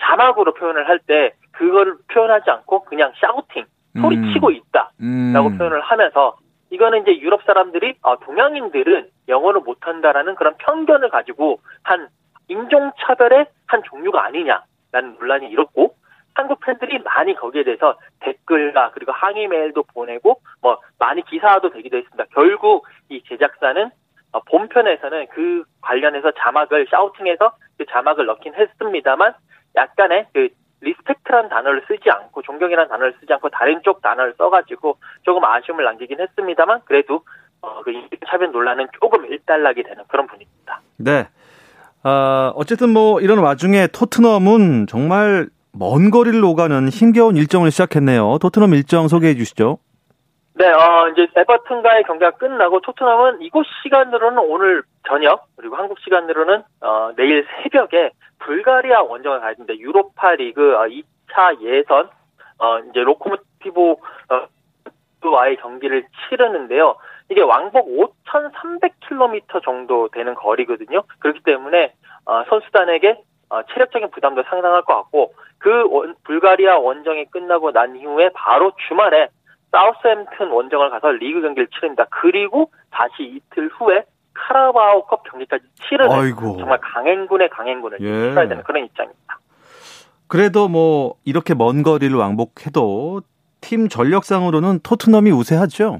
자막으로 0.00 0.54
표현을 0.54 0.88
할 0.88 1.00
때 1.06 1.32
그걸 1.52 1.96
표현하지 2.08 2.50
않고 2.50 2.84
그냥 2.84 3.12
샤우팅 3.20 3.64
소리치고 4.00 4.48
음. 4.48 4.54
있다라고 4.54 5.48
음. 5.48 5.58
표현을 5.58 5.80
하면서 5.80 6.36
이거는 6.70 7.02
이제 7.02 7.18
유럽 7.20 7.42
사람들이 7.44 7.94
어, 8.02 8.18
동양인들은 8.20 9.08
영어를 9.28 9.60
못한다라는 9.62 10.36
그런 10.36 10.54
편견을 10.58 11.10
가지고 11.10 11.60
한 11.82 12.08
인종차별의 12.48 13.46
한 13.66 13.82
종류가 13.84 14.24
아니냐라는 14.24 15.16
논란이 15.18 15.48
일었고 15.48 15.94
한국 16.34 16.60
팬들이 16.60 16.98
많이 17.00 17.34
거기에 17.34 17.64
대해서 17.64 17.98
댓글과 18.20 18.92
그리고 18.92 19.12
항의 19.12 19.48
메일도 19.48 19.82
보내고 19.94 20.40
뭐 20.60 20.78
많이 20.98 21.24
기사화도 21.24 21.70
되기도 21.70 21.96
했습니다. 21.96 22.24
결국 22.32 22.86
이 23.08 23.22
제작사는 23.28 23.90
어, 24.32 24.40
본편에서는 24.40 25.26
그 25.34 25.64
관련해서 25.80 26.32
자막을 26.32 26.86
샤우팅해서 26.90 27.52
그 27.78 27.86
자막을 27.86 28.26
넣긴 28.26 28.54
했습니다만 28.54 29.34
약간의 29.76 30.26
그 30.32 30.48
respect라는 30.82 31.50
단어를 31.50 31.82
쓰지 31.88 32.10
않고 32.10 32.42
존경이라는 32.42 32.88
단어를 32.88 33.14
쓰지 33.20 33.32
않고 33.32 33.50
다른 33.50 33.82
쪽 33.82 34.00
단어를 34.00 34.34
써가지고 34.38 34.96
조금 35.22 35.44
아쉬움을 35.44 35.84
남기긴 35.84 36.20
했습니다만 36.20 36.82
그래도 36.84 37.22
어, 37.60 37.82
그 37.82 37.92
차별 38.26 38.52
논란은 38.52 38.88
조금 39.00 39.26
일단락이 39.26 39.82
되는 39.82 40.04
그런 40.08 40.26
분위기입니다. 40.26 40.80
네. 40.96 41.28
어, 42.02 42.52
어쨌든 42.54 42.90
뭐 42.90 43.20
이런 43.20 43.38
와중에 43.38 43.88
토트넘은 43.88 44.86
정말 44.86 45.48
먼 45.72 46.10
거리를 46.10 46.42
오가는 46.44 46.88
힘겨운 46.88 47.36
일정을 47.36 47.70
시작했네요. 47.70 48.38
토트넘 48.40 48.74
일정 48.74 49.08
소개해 49.08 49.34
주시죠. 49.34 49.78
네, 50.54 50.66
어, 50.68 51.08
이제 51.08 51.26
에버튼과의 51.36 52.02
경기가 52.04 52.32
끝나고 52.32 52.80
토트넘은 52.80 53.40
이곳 53.40 53.64
시간으로는 53.82 54.38
오늘 54.38 54.82
저녁 55.08 55.46
그리고 55.56 55.76
한국 55.76 55.98
시간으로는 56.00 56.62
어, 56.82 57.12
내일 57.16 57.46
새벽에 57.62 58.10
불가리아 58.40 59.02
원정을 59.02 59.40
가야 59.40 59.54
됩니다. 59.54 59.74
유로파 59.78 60.34
리그 60.34 60.74
2차 60.76 61.56
어, 61.56 61.58
예선 61.62 62.10
어, 62.58 62.78
이제 62.90 63.00
로코모티보 63.00 64.00
와의 65.22 65.56
경기를 65.56 66.06
치르는데요. 66.28 66.96
이게 67.30 67.42
왕복 67.42 67.86
5,300km 68.24 69.62
정도 69.64 70.08
되는 70.08 70.34
거리거든요. 70.34 71.02
그렇기 71.20 71.40
때문에 71.44 71.94
어, 72.26 72.44
선수단에게 72.48 73.22
어, 73.50 73.62
체력적인 73.72 74.10
부담도 74.10 74.44
상당할 74.44 74.82
것 74.82 74.94
같고 74.94 75.34
그 75.58 75.84
원, 75.90 76.14
불가리아 76.24 76.78
원정이 76.78 77.26
끝나고 77.26 77.72
난 77.72 77.96
이후에 77.96 78.30
바로 78.32 78.72
주말에 78.88 79.28
사우스햄튼 79.72 80.50
원정을 80.50 80.90
가서 80.90 81.08
리그 81.12 81.42
경기를 81.42 81.68
치릅니다. 81.68 82.06
그리고 82.10 82.70
다시 82.90 83.22
이틀 83.22 83.68
후에 83.68 84.04
카라바오컵 84.34 85.24
경기까지 85.30 85.64
치르는. 85.88 86.10
정말 86.58 86.78
강행군에 86.80 87.50
강행군을 87.50 87.98
예. 88.00 88.30
치러야 88.30 88.48
되는 88.48 88.62
그런 88.62 88.84
입장입니다. 88.84 89.38
그래도 90.26 90.68
뭐 90.68 91.14
이렇게 91.24 91.54
먼 91.54 91.82
거리를 91.82 92.16
왕복해도 92.16 93.22
팀 93.60 93.88
전력상으로는 93.88 94.80
토트넘이 94.82 95.30
우세하죠. 95.32 95.98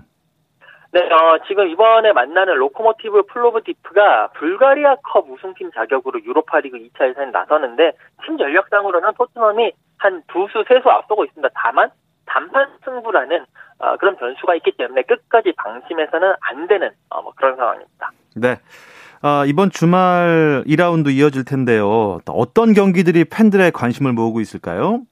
네, 0.93 1.01
어, 1.03 1.39
지금 1.47 1.69
이번에 1.69 2.13
만나는 2.13 2.55
로코모티브 2.57 3.23
플로브디프가 3.27 4.31
불가리아컵 4.35 5.31
우승팀 5.31 5.71
자격으로 5.73 6.21
유로파리그 6.25 6.79
2차 6.79 7.09
예선에 7.09 7.31
나서는데 7.31 7.93
팀 8.27 8.37
전력상으로는 8.39 9.11
토트넘이 9.17 9.73
한 9.99 10.23
두 10.29 10.49
수, 10.51 10.65
세 10.67 10.81
수 10.81 10.89
앞서고 10.89 11.25
있습니다. 11.27 11.49
다만 11.55 11.91
단판 12.27 12.69
승부라는 12.85 13.45
어, 13.79 13.97
그런 13.99 14.17
변수가 14.17 14.55
있기 14.57 14.73
때문에 14.79 15.03
끝까지 15.03 15.53
방심해서는 15.57 16.33
안 16.41 16.67
되는 16.67 16.91
어, 17.11 17.23
뭐 17.23 17.33
그런 17.37 17.57
상황입니다. 17.57 18.11
네. 18.37 18.57
아, 19.23 19.45
이번 19.47 19.71
주말 19.71 20.65
2라운드 20.67 21.11
이어질 21.13 21.45
텐데요. 21.45 22.19
어떤 22.27 22.73
경기들이 22.73 23.25
팬들의 23.27 23.71
관심을 23.73 24.13
모으고 24.13 24.41
있을까요? 24.41 25.03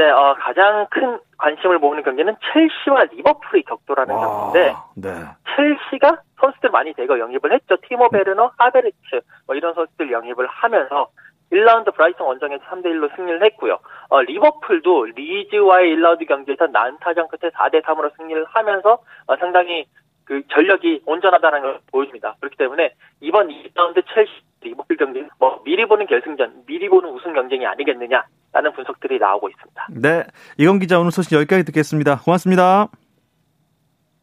네, 0.00 0.08
어, 0.08 0.34
가장 0.38 0.86
큰 0.88 1.18
관심을 1.36 1.78
모으는 1.78 2.02
경기는 2.02 2.34
첼시와 2.40 3.04
리버풀의 3.12 3.64
격돌하는 3.64 4.14
와, 4.14 4.50
경기인데 4.50 4.74
네. 4.96 5.10
첼시가 5.54 6.22
선수들 6.40 6.70
많이 6.70 6.94
대거 6.94 7.18
영입을 7.18 7.52
했죠. 7.52 7.76
티모 7.86 8.08
베르너, 8.08 8.50
하베르츠 8.56 9.20
뭐 9.46 9.54
이런 9.54 9.74
선수들 9.74 10.10
영입을 10.10 10.46
하면서 10.46 11.08
1라운드 11.52 11.94
브라이턴 11.94 12.26
원정에서 12.26 12.64
3대 12.64 12.86
1로 12.86 13.14
승리를 13.14 13.44
했고요. 13.44 13.78
어, 14.08 14.22
리버풀도 14.22 15.04
리즈와의 15.16 15.96
1라운드 15.96 16.26
경기에서 16.26 16.68
난타전 16.68 17.28
끝에 17.28 17.50
4대 17.50 17.82
3으로 17.82 18.16
승리를 18.16 18.42
하면서 18.48 19.00
어, 19.26 19.36
상당히 19.36 19.84
그 20.30 20.42
전력이 20.54 21.02
온전하다는 21.06 21.60
걸 21.60 21.80
보여줍니다. 21.90 22.36
그렇기 22.38 22.56
때문에 22.56 22.94
이번 23.20 23.48
2라운드 23.48 24.04
첼시 24.14 24.30
리버풀 24.60 24.96
경기 24.96 25.24
뭐 25.40 25.60
미리 25.64 25.84
보는 25.86 26.06
결승전, 26.06 26.66
미리 26.66 26.88
보는 26.88 27.10
우승 27.10 27.32
경쟁이 27.32 27.66
아니겠느냐라는 27.66 28.72
분석들이 28.76 29.18
나오고 29.18 29.48
있습니다. 29.48 29.88
네, 29.90 30.24
이건 30.56 30.78
기자 30.78 31.00
오늘 31.00 31.10
소식 31.10 31.32
여기까지 31.32 31.64
듣겠습니다. 31.64 32.20
고맙습니다. 32.20 32.86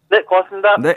네, 0.09 0.21
고맙습니다. 0.21 0.77
네, 0.81 0.95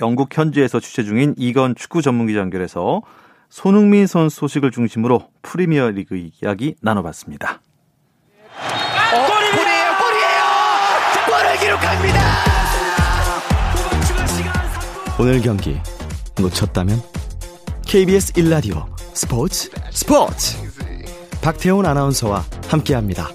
영국 0.00 0.38
현지에서 0.38 0.78
취재 0.78 1.02
중인 1.02 1.34
이건 1.38 1.74
축구 1.74 2.00
전문 2.00 2.28
기자 2.28 2.38
연결해서 2.38 3.00
손흥민 3.48 4.06
선수 4.06 4.38
소식을 4.42 4.70
중심으로 4.70 5.22
프리미어 5.42 5.90
리그 5.90 6.14
이야기 6.40 6.76
나눠봤습니다. 6.80 7.60
어, 9.10 9.26
골이에요, 9.26 9.90
골이에요, 9.98 10.42
골을 11.26 11.58
기록합니다. 11.58 12.51
오늘 15.22 15.40
경기 15.40 15.76
놓쳤다면 16.42 16.96
KBS 17.86 18.32
1라디오 18.32 18.86
스포츠 18.98 19.70
스포츠 19.92 20.58
박태훈 21.44 21.86
아나운서와 21.86 22.40
함께합니다. 22.68 23.28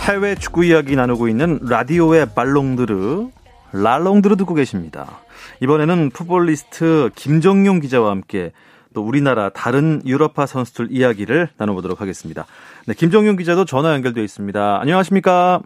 해외 0.00 0.34
축구 0.34 0.66
이야기 0.66 0.96
나누고 0.96 1.28
있는 1.28 1.60
라디오의 1.62 2.34
발롱드르 2.34 3.28
랄롱드르 3.72 4.36
듣고 4.36 4.52
계십니다. 4.52 5.22
이번에는 5.60 6.10
풋볼리스트 6.10 7.08
김정용 7.14 7.80
기자와 7.80 8.10
함께 8.10 8.52
또 8.92 9.00
우리나라 9.00 9.48
다른 9.48 10.02
유럽파 10.04 10.44
선수들 10.44 10.88
이야기를 10.90 11.48
나눠보도록 11.56 12.02
하겠습니다. 12.02 12.44
네, 12.86 12.92
김정용 12.92 13.36
기자도 13.36 13.64
전화 13.64 13.94
연결되어 13.94 14.22
있습니다. 14.22 14.78
안녕하십니까? 14.78 15.62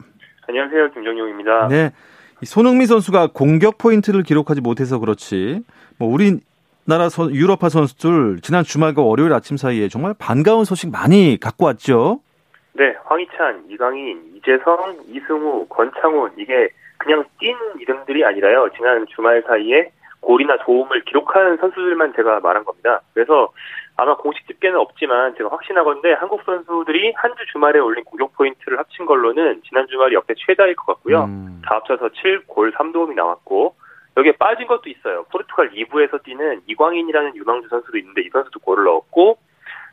안녕하세요, 0.49 0.93
김정용입니다. 0.93 1.66
네, 1.66 1.90
손흥민 2.45 2.87
선수가 2.87 3.28
공격 3.33 3.78
포인트를 3.78 4.23
기록하지 4.23 4.61
못해서 4.61 4.99
그렇지 4.99 5.62
뭐 5.99 6.09
우리 6.12 6.40
나라 6.85 7.09
선, 7.09 7.35
유럽파 7.35 7.69
선수들 7.69 8.40
지난 8.43 8.62
주말과 8.62 9.02
월요일 9.02 9.33
아침 9.33 9.57
사이에 9.57 9.88
정말 9.88 10.14
반가운 10.19 10.64
소식 10.64 10.90
많이 10.90 11.38
갖고 11.40 11.66
왔죠. 11.66 12.21
네, 12.75 12.95
황희찬, 13.05 13.64
이강인, 13.71 14.35
이재성, 14.37 14.99
이승우, 15.09 15.66
권창훈 15.69 16.33
이게 16.38 16.69
그냥 16.99 17.25
뛴 17.40 17.55
이름들이 17.81 18.25
아니라요. 18.25 18.69
지난 18.76 19.07
주말 19.14 19.43
사이에 19.47 19.90
골이나 20.21 20.59
도움을 20.59 21.05
기록한 21.05 21.57
선수들만 21.57 22.12
제가 22.14 22.40
말한 22.40 22.64
겁니다. 22.64 23.00
그래서 23.14 23.49
아마 23.96 24.16
공식 24.16 24.46
집계는 24.46 24.78
없지만 24.78 25.35
제가 25.37 25.50
확신하건데 25.50 26.12
한국 26.14 26.42
선수들이 26.44 27.12
한 27.16 27.35
주 27.37 27.44
주말에 27.52 27.78
올린 27.78 28.04
공격 28.04 28.32
포인트를 28.35 28.78
합친 28.78 29.04
걸로는 29.06 29.62
지난 29.68 29.87
주말이 29.88 30.14
역대 30.14 30.35
최다일 30.37 30.74
것 30.76 30.87
같고요. 30.87 31.24
음. 31.24 31.61
다 31.64 31.76
합쳐서 31.76 32.09
7골 32.09 32.74
3도움이 32.74 33.14
나왔고 33.14 33.74
여기에 34.16 34.32
빠진 34.38 34.66
것도 34.66 34.88
있어요. 34.88 35.24
포르투갈 35.30 35.70
2부에서 35.72 36.22
뛰는 36.22 36.62
이광인이라는 36.66 37.37
유망주 37.37 37.68
선수도 37.68 37.98
있는데 37.98 38.22
이 38.22 38.30
선수도 38.30 38.61
골을 38.61 38.85
넣었고 38.85 39.37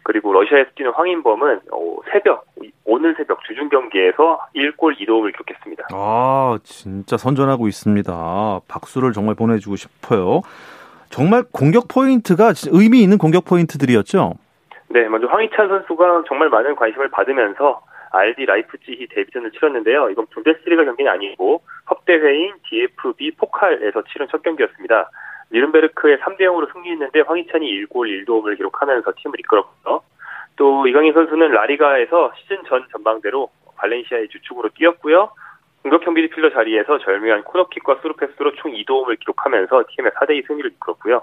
그리고 0.06 0.34
러시아에서 0.34 0.70
뛰는 0.76 0.92
황인범은 0.94 1.62
어, 1.72 1.96
새벽 2.12 2.46
오늘 2.86 3.16
새벽 3.16 3.42
주중 3.46 3.70
경기에서 3.70 4.40
1골 4.56 4.98
2도움을 5.00 5.32
기록했습니다. 5.34 5.88
아 5.92 6.58
진짜 6.64 7.16
선전하고 7.18 7.68
있습니다. 7.68 8.60
박수를 8.68 9.12
정말 9.14 9.36
보내주고 9.36 9.76
싶어요. 9.78 10.42
정말 11.14 11.44
공격 11.54 11.88
포인트가 11.88 12.54
의미 12.72 13.04
있는 13.04 13.20
공격 13.20 13.46
포인트들이었죠. 13.46 14.34
네, 14.90 15.08
먼저 15.08 15.28
황희찬 15.28 15.68
선수가 15.68 16.24
정말 16.28 16.50
많은 16.50 16.76
관심을 16.76 17.10
받으면서 17.10 17.84
RB 18.10 18.48
라이프치히 18.48 19.06
데뷔전을 19.10 19.52
치렀는데요. 19.52 20.10
이건 20.10 20.26
분데스리가 20.34 20.84
경기는 20.86 21.12
아니고 21.12 21.62
컵대회인 21.88 22.54
DFB 22.68 23.36
포칼에서 23.38 24.02
치른 24.12 24.28
첫 24.32 24.42
경기였습니다. 24.42 25.12
뉘른베르크에 25.52 26.18
3대 26.18 26.42
0으로 26.42 26.74
승리했는데 26.74 27.22
황희찬이 27.22 27.86
1골 27.86 28.26
1도움을 28.26 28.58
기록하면서 28.58 29.14
팀을 29.18 29.40
이끌었고요. 29.42 30.02
또 30.56 30.88
이강인 30.88 31.14
선수는 31.14 31.52
라리가에서 31.52 32.34
시즌 32.38 32.58
전 32.68 32.88
전방대로 32.92 33.50
발렌시아의 33.76 34.30
주축으로 34.30 34.70
뛰었고요. 34.70 35.30
공격형 35.84 36.14
미드필더 36.14 36.52
자리에서 36.52 36.98
절묘한 37.00 37.44
코너킥과 37.44 38.00
스루패스로 38.02 38.54
총 38.56 38.72
2도움을 38.72 39.20
기록하면서 39.20 39.84
팀의 39.96 40.12
4대2 40.14 40.48
승리를 40.48 40.72
이끌었고요. 40.72 41.22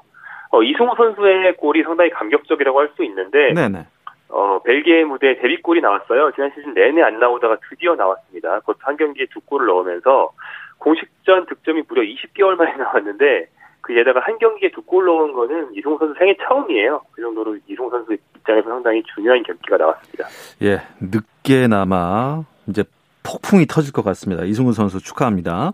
어, 0.52 0.62
이승우 0.62 0.94
선수의 0.96 1.56
골이 1.56 1.82
상당히 1.82 2.10
감격적이라고 2.10 2.78
할 2.80 2.90
수 2.96 3.04
있는데 3.04 3.52
네네. 3.54 3.86
어, 4.28 4.60
벨기에 4.62 5.04
무대 5.04 5.34
데뷔골이 5.40 5.80
나왔어요. 5.80 6.32
지난 6.34 6.50
시즌 6.54 6.74
내내 6.74 7.02
안 7.02 7.18
나오다가 7.18 7.56
드디어 7.68 7.94
나왔습니다. 7.96 8.60
그것도 8.60 8.78
한 8.82 8.96
경기에 8.96 9.26
두 9.32 9.40
골을 9.40 9.66
넣으면서 9.66 10.30
공식전 10.78 11.46
득점이 11.46 11.82
무려 11.88 12.02
20개월 12.02 12.56
만에 12.56 12.74
나왔는데 12.76 13.46
그 13.80 13.94
게다가 13.94 14.20
한 14.20 14.38
경기에 14.38 14.70
두 14.70 14.82
골 14.82 15.04
넣은 15.06 15.32
거는 15.32 15.70
이승우 15.74 15.98
선수 15.98 16.14
생애 16.18 16.34
처음이에요. 16.46 17.00
그 17.12 17.22
정도로 17.22 17.56
이승우 17.66 17.90
선수 17.90 18.12
입장에서 18.36 18.68
상당히 18.68 19.02
중요한 19.14 19.42
경기가 19.42 19.76
나왔습니다. 19.78 20.26
예, 20.62 20.80
늦게나마 21.00 22.42
이제 22.68 22.84
폭풍이 23.22 23.66
터질 23.66 23.92
것 23.92 24.04
같습니다. 24.04 24.44
이승우 24.44 24.72
선수 24.72 25.00
축하합니다. 25.00 25.72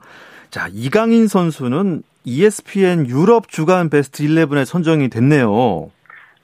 자, 0.50 0.68
이강인 0.72 1.26
선수는 1.26 2.02
ESPN 2.24 3.06
유럽 3.06 3.48
주간 3.48 3.88
베스트 3.88 4.24
11에 4.24 4.64
선정이 4.64 5.08
됐네요. 5.08 5.90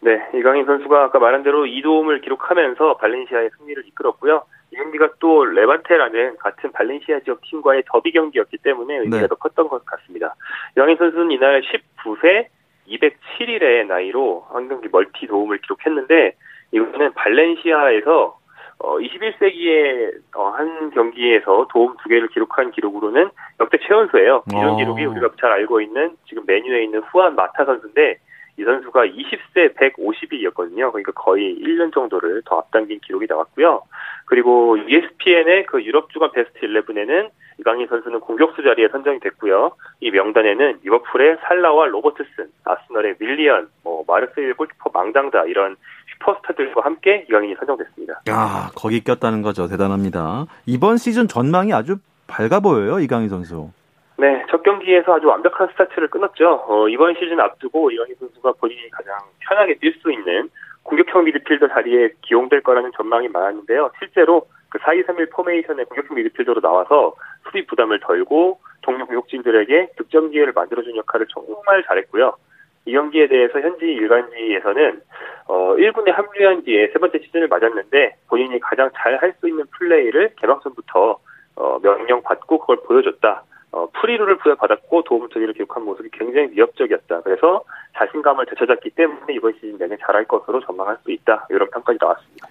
네, 0.01 0.21
이강인 0.35 0.65
선수가 0.67 1.05
아까 1.05 1.19
말한 1.19 1.43
대로 1.43 1.65
2도움을 1.65 2.23
기록하면서 2.23 2.97
발렌시아의 2.97 3.51
승리를 3.59 3.87
이끌었고요. 3.89 4.45
이 4.73 4.77
경기가 4.77 5.11
또 5.21 5.45
레반테라는 5.45 6.39
같은 6.39 6.73
발렌시아 6.73 7.21
지역 7.21 7.41
팀과의 7.43 7.85
더비 7.87 8.13
경기였기 8.13 8.59
때문에 8.59 8.99
의미가 8.99 9.23
네. 9.23 9.29
더 9.29 9.35
컸던 9.35 9.69
것 9.69 9.85
같습니다. 9.85 10.35
이강인 10.77 10.97
선수는 10.97 11.31
이날 11.31 11.63
19세 11.63 12.47
207일의 12.89 13.87
나이로 13.87 14.47
한 14.51 14.69
경기 14.69 14.89
멀티 14.91 15.27
도움을 15.27 15.59
기록했는데 15.59 16.35
이거는 16.73 17.13
발렌시아에서 17.13 18.39
어, 18.83 18.99
21세기에 18.99 20.13
어, 20.35 20.49
한 20.49 20.91
경기에서 20.91 21.69
도움 21.71 21.97
두 22.03 22.09
개를 22.09 22.29
기록한 22.29 22.73
기록으로는 22.73 23.31
역대 23.61 23.79
최연소예요. 23.79 24.43
이런 24.51 24.71
어. 24.71 24.77
기록이 24.77 25.05
우리가 25.05 25.31
잘 25.41 25.53
알고 25.53 25.81
있는 25.81 26.17
지금 26.29 26.43
메뉴에 26.47 26.83
있는 26.83 27.01
후안 27.01 27.37
마타 27.37 27.65
선수인데 27.65 28.19
이 28.59 28.65
선수가 28.65 29.07
20세 29.07 29.75
150일이었거든요. 29.77 30.91
그러니까 30.91 31.13
거의 31.13 31.57
1년 31.59 31.95
정도를 31.95 32.43
더 32.45 32.59
앞당긴 32.59 32.99
기록이 33.01 33.27
나왔고요. 33.29 33.83
그리고 34.27 34.77
ESPN의 34.77 35.67
그 35.67 35.83
유럽 35.85 36.11
주간 36.11 36.33
베스트 36.33 36.61
11에는 36.61 37.31
이강인 37.61 37.87
선수는 37.87 38.21
공격수 38.21 38.63
자리에 38.63 38.89
선정이 38.89 39.21
됐고요. 39.21 39.77
이 40.01 40.11
명단에는 40.11 40.81
리버풀의 40.83 41.39
살라와 41.43 41.87
로버트슨, 41.87 42.49
아스널의 42.65 43.17
윌리언, 43.21 43.69
뭐 43.85 44.05
마르세유의 44.07 44.55
골키퍼 44.55 44.91
망당다 44.93 45.45
이런 45.45 45.77
슈퍼스타들과 46.23 46.83
함께 46.83 47.25
이강인이 47.29 47.55
선정됐습니다. 47.57 48.23
야, 48.31 48.71
거기 48.77 49.03
꼈다는 49.03 49.43
거죠. 49.43 49.67
대단합니다. 49.67 50.47
이번 50.67 50.97
시즌 50.97 51.29
전망이 51.29 51.73
아주 51.73 51.97
밝아 52.27 52.61
보여요, 52.61 53.01
이강인 53.01 53.29
선수. 53.29 53.71
네, 54.17 54.45
첫 54.51 54.63
경기에서 54.63 55.15
아주 55.15 55.27
완벽한 55.27 55.69
스타트를 55.73 56.09
끊었죠. 56.09 56.65
어, 56.69 56.89
이번 56.89 57.15
시즌 57.15 57.41
앞두고 57.41 57.91
이강인 57.91 58.15
선수가 58.19 58.53
본인이 58.61 58.89
가장 58.91 59.17
편하게 59.41 59.75
뛸 59.75 60.01
수 60.01 60.13
있는 60.13 60.49
공격형 60.85 61.25
미드필더 61.25 61.69
자리에 61.69 62.11
기용될 62.23 62.63
거라는 62.63 62.93
전망이 62.97 63.29
많았는데요. 63.29 63.91
실제로 63.99 64.47
그 64.69 64.79
4-2-3-1 64.79 65.31
포메이션의 65.33 65.87
공격형 65.87 66.17
미드필더로 66.17 66.61
나와서 66.61 67.15
수비 67.45 67.67
부담을 67.67 68.01
덜고 68.01 68.61
동료 68.83 69.07
공격진들에게 69.07 69.93
득점 69.97 70.31
기회를 70.31 70.53
만들어준 70.53 70.97
역할을 70.97 71.27
정말 71.33 71.85
잘했고요. 71.87 72.37
이 72.85 72.93
경기에 72.93 73.29
대해서 73.29 73.61
현지 73.61 73.87
일간지에서는 73.87 75.01
어 75.47 75.75
1군에 75.77 76.11
합류한 76.11 76.65
뒤에 76.65 76.89
세 76.89 76.99
번째 76.99 77.19
시즌을 77.21 77.49
맞았는데 77.49 78.17
본인이 78.29 78.59
가장 78.61 78.91
잘 78.97 79.19
할 79.23 79.35
수 79.41 79.49
있는 79.49 79.65
플레이를 79.79 80.35
개막전부터 80.41 81.19
어 81.57 81.79
명령 81.83 82.23
받고 82.23 82.59
그걸 82.59 82.77
보여줬다. 82.85 83.45
어, 83.75 83.89
프리루를 84.01 84.37
부여받았고 84.37 85.03
도움 85.05 85.29
투기를 85.31 85.55
기록한 85.55 85.85
모습이 85.85 86.11
굉장히 86.13 86.49
위협적이었다. 86.51 87.23
그래서 87.23 87.65
자신감을 87.97 88.45
되찾았기 88.47 88.91
때문에 88.91 89.33
이번 89.33 89.55
시즌 89.55 89.79
내내 89.79 89.97
잘할 90.05 90.27
것으로 90.27 90.61
전망할 90.61 90.99
수 91.03 91.11
있다. 91.11 91.47
이런 91.49 91.71
평가가 91.71 91.97
나왔습니다. 91.99 92.49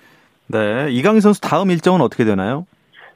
네, 0.48 0.88
이강인 0.90 1.22
선수 1.22 1.40
다음 1.40 1.70
일정은 1.70 2.02
어떻게 2.02 2.26
되나요? 2.26 2.66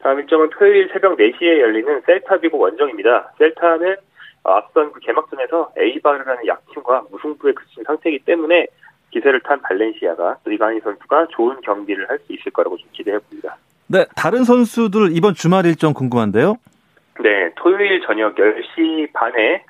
다음 0.04 0.19
일정은 0.19 0.49
토요일 0.51 0.88
새벽 0.93 1.17
4시에 1.17 1.60
열리는 1.62 2.01
셀타비고 2.06 2.60
원정입니다. 2.60 3.32
셀타는 3.39 3.95
앞선 4.53 4.91
그 4.91 4.99
개막전에서 4.99 5.71
에이바르라는 5.77 6.47
약팀과 6.47 7.05
무승부에 7.12 7.53
그친 7.53 7.84
상태이기 7.84 8.25
때문에 8.25 8.67
기세를 9.12 9.41
탄 9.41 9.62
발렌시아가 9.62 10.38
또 10.43 10.51
이강인 10.51 10.81
선수가 10.81 11.27
좋은 11.31 11.62
경기를 11.62 12.10
할 12.10 12.19
수 12.19 12.34
있을 12.34 12.51
거라고 12.51 12.77
좀 12.77 12.89
기대해 12.91 13.17
봅니다. 13.19 13.58
네, 13.88 14.05
다른 14.15 14.43
선수들 14.43 15.10
이번 15.15 15.34
주말 15.36 15.65
일정 15.65 15.93
궁금한데요. 15.93 16.55
네, 17.21 17.51
토요일 17.55 18.01
저녁 18.01 18.36
10시 18.36 19.13
반에 19.13 19.63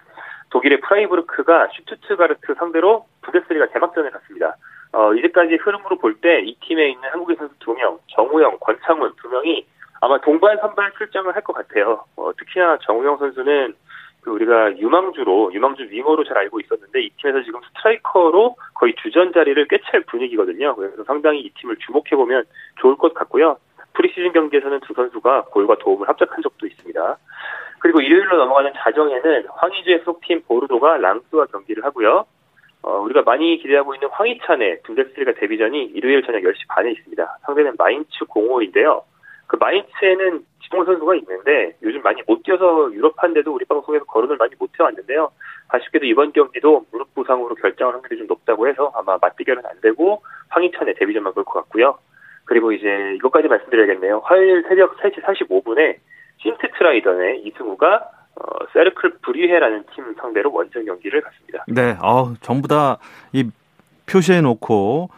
독일의 0.50 0.80
프라이부르크가 0.82 1.68
슈투트가르트 1.74 2.56
상대로 2.58 3.06
분데스리가 3.22 3.68
개막전을 3.68 4.10
갖습니다. 4.10 4.56
어, 4.94 5.14
이제까지 5.14 5.56
흐름으로 5.56 5.98
볼 5.98 6.16
때 6.22 6.40
이 6.40 6.56
팀에 6.62 6.90
있는 6.90 7.10
한국인 7.10 7.36
선수 7.36 7.54
2명, 7.60 8.00
정우영, 8.16 8.58
권창훈 8.62 9.12
2명이 9.14 9.66
아마 10.02 10.20
동반 10.22 10.58
선발 10.60 10.94
출장을 10.98 11.36
할 11.36 11.42
것 11.44 11.54
같아요. 11.54 12.06
어, 12.16 12.32
특히나 12.38 12.78
정우영 12.84 13.18
선수는 13.18 13.76
그 14.26 14.32
우리가 14.32 14.76
유망주로 14.80 15.54
유망주 15.54 15.88
윙어로 15.92 16.24
잘 16.24 16.40
알고 16.40 16.60
있었는데 16.60 17.00
이 17.00 17.10
팀에서 17.22 17.44
지금 17.44 17.60
스트라이커로 17.62 18.56
거의 18.74 18.96
주전 18.96 19.32
자리를 19.34 19.68
꿰찰 19.68 20.02
분위기거든요. 20.02 20.76
그래서 20.76 21.04
상당히 21.04 21.42
이 21.42 21.52
팀을 21.52 21.78
주목해 21.86 22.16
보면 22.16 22.44
좋을 22.82 22.98
것 22.98 23.14
같고요. 23.14 23.58
프리시즌 23.94 24.34
경기에서는 24.34 24.80
두 24.80 24.96
선수가 24.96 25.44
골과 25.52 25.76
도움을 25.76 26.10
합작한 26.10 26.42
적도 26.42 26.66
있습니다. 26.66 27.18
그리고 27.82 28.02
일요일로 28.02 28.38
넘어가는 28.38 28.74
자정에는 28.76 29.46
황의조의 29.58 30.02
소속팀 30.04 30.42
보르도가 30.48 30.98
랑스와 30.98 31.46
경기를 31.46 31.86
하고요. 31.86 32.26
어, 32.82 32.98
우리가 33.02 33.22
많이 33.22 33.60
기대하고 33.60 33.94
있는 33.94 34.10
황희찬의 34.12 34.82
분데스리가 34.86 35.34
데뷔전이 35.34 35.84
일요일 35.94 36.24
저녁 36.24 36.40
10시 36.42 36.68
반에 36.68 36.92
있습니다. 36.94 37.38
상대는 37.46 37.76
마인츠 37.78 38.10
05인데요. 38.26 39.04
그 39.46 39.58
마인츠에는 39.58 40.44
지동 40.66 40.84
선수가 40.84 41.16
있는데 41.16 41.76
요즘 41.84 42.02
많이 42.02 42.22
못 42.28 42.44
뛰어서 42.44 42.92
유럽한데도 42.92 43.54
우리 43.54 43.66
방송에서 43.66 44.04
거론을 44.06 44.38
많이 44.38 44.54
못 44.60 44.70
해왔는데요. 44.80 45.32
아쉽게도 45.70 46.06
이번 46.06 46.32
경기도 46.34 46.86
무릎 46.92 47.14
부상으로 47.16 47.56
결정할 47.56 47.96
확률이 47.96 48.18
좀 48.18 48.28
높다고 48.28 48.68
해서 48.68 48.92
아마 48.96 49.18
맞대결은 49.22 49.64
안 49.66 49.80
되고 49.82 50.22
황희찬의 50.50 50.96
데뷔전만 50.96 51.34
볼 51.34 51.44
것 51.46 51.54
같고요. 51.54 51.98
그리고 52.46 52.72
이제 52.72 52.88
이것까지 53.16 53.48
말씀드려야겠네요. 53.48 54.22
화요일 54.26 54.64
새벽 54.68 54.98
3시 54.98 55.24
45분에 55.24 55.98
신트트라이던의 56.42 57.42
이승우가 57.46 58.10
어, 58.36 58.66
세르클 58.74 59.20
브리헤라는 59.22 59.86
팀 59.96 60.14
상대로 60.20 60.52
원정 60.52 60.84
경기를 60.86 61.22
갔습니다. 61.22 61.64
네, 61.68 61.96
어, 62.04 62.34
전부 62.42 62.68
다 62.68 62.98
이 63.34 63.50
표시해 64.12 64.42
놓고 64.42 65.10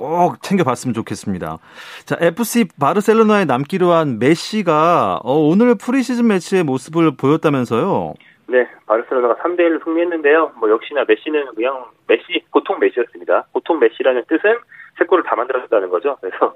꼭 0.00 0.42
챙겨봤으면 0.42 0.94
좋겠습니다. 0.94 1.58
자, 2.06 2.16
FC 2.18 2.68
바르셀로나에 2.80 3.44
남기로 3.44 3.90
한 3.90 4.18
메시가 4.18 5.20
어, 5.22 5.34
오늘 5.34 5.74
프리시즌 5.74 6.26
매치에 6.26 6.64
모습을 6.64 7.16
보였다면서요? 7.18 8.14
네, 8.48 8.66
바르셀로나가 8.86 9.36
3대 9.42 9.60
1로 9.60 9.84
승리했는데요. 9.84 10.52
뭐 10.58 10.70
역시나 10.70 11.04
메시는 11.06 11.54
그냥 11.54 11.84
메시 12.06 12.42
보통 12.50 12.78
메시였습니다. 12.78 13.44
보통 13.52 13.78
메시라는 13.78 14.24
뜻은 14.26 14.56
세 14.98 15.04
골을 15.04 15.22
다 15.22 15.36
만들었다는 15.36 15.90
거죠. 15.90 16.16
그래서 16.22 16.54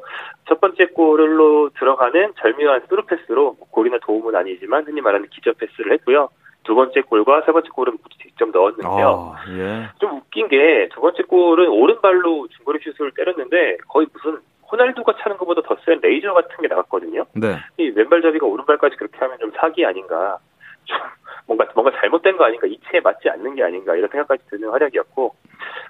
첫 0.48 0.58
번째 0.60 0.86
골로 0.86 1.68
들어가는 1.78 2.32
절묘한 2.40 2.82
스루 2.88 3.04
패스로 3.04 3.56
골이나 3.70 3.98
도움은 4.02 4.34
아니지만 4.34 4.86
흔히 4.86 5.02
말하는 5.02 5.28
기적 5.28 5.58
패스를 5.58 5.92
했고요. 5.92 6.30
두 6.64 6.74
번째 6.74 7.00
골과 7.02 7.42
세 7.46 7.52
번째 7.52 7.68
골은 7.70 7.92
모두 7.92 8.08
직접 8.22 8.48
넣었는데요. 8.50 9.34
아, 9.36 9.44
예. 9.50 9.88
좀 10.00 10.16
웃긴 10.16 10.48
게 10.48 10.88
두 10.92 11.00
번째 11.00 11.22
골은 11.24 11.68
오른발로 11.68 12.48
중거리 12.48 12.80
슛을 12.80 13.12
때렸는데 13.16 13.76
거의 13.88 14.06
무슨 14.12 14.38
호날두가 14.70 15.14
차는 15.20 15.36
것보다 15.36 15.60
더 15.62 15.76
센 15.84 16.00
레이저 16.00 16.32
같은 16.32 16.56
게 16.60 16.68
나갔거든요. 16.68 17.26
네. 17.34 17.56
이 17.78 17.90
왼발잡이가 17.94 18.46
오른발까지 18.46 18.96
그렇게 18.96 19.16
하면 19.18 19.38
좀 19.38 19.52
사기 19.56 19.84
아닌가. 19.84 20.38
좀 20.86 20.98
뭔가 21.46 21.66
뭔가 21.74 21.92
잘못된 22.00 22.36
거 22.38 22.44
아닌가 22.44 22.66
이치에 22.66 23.00
맞지 23.00 23.28
않는 23.28 23.54
게 23.54 23.62
아닌가 23.62 23.94
이런 23.94 24.08
생각까지 24.08 24.44
드는 24.50 24.70
활약이었고 24.70 25.34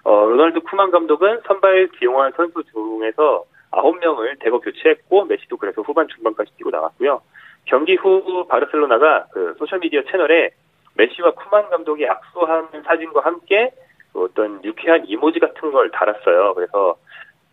어, 0.04 0.26
로날드 0.26 0.60
쿠만 0.60 0.90
감독은 0.90 1.40
선발 1.46 1.88
기용한 1.98 2.32
선수 2.36 2.62
중에서 2.72 3.44
9명을 3.70 4.38
대거 4.40 4.58
교체했고 4.60 5.24
메시도 5.26 5.56
그래서 5.56 5.82
후반 5.82 6.06
중반까지 6.08 6.52
뛰고 6.56 6.70
나왔고요. 6.70 7.22
경기 7.66 7.94
후 7.94 8.46
바르셀로나가 8.48 9.26
그 9.32 9.54
소셜 9.58 9.78
미디어 9.80 10.02
채널에 10.04 10.50
메시와 10.94 11.32
쿠만 11.32 11.70
감독이 11.70 12.06
악수하는 12.06 12.82
사진과 12.84 13.20
함께 13.20 13.72
그 14.12 14.24
어떤 14.24 14.62
유쾌한 14.64 15.04
이모지 15.06 15.40
같은 15.40 15.72
걸 15.72 15.90
달았어요. 15.90 16.54
그래서 16.54 16.96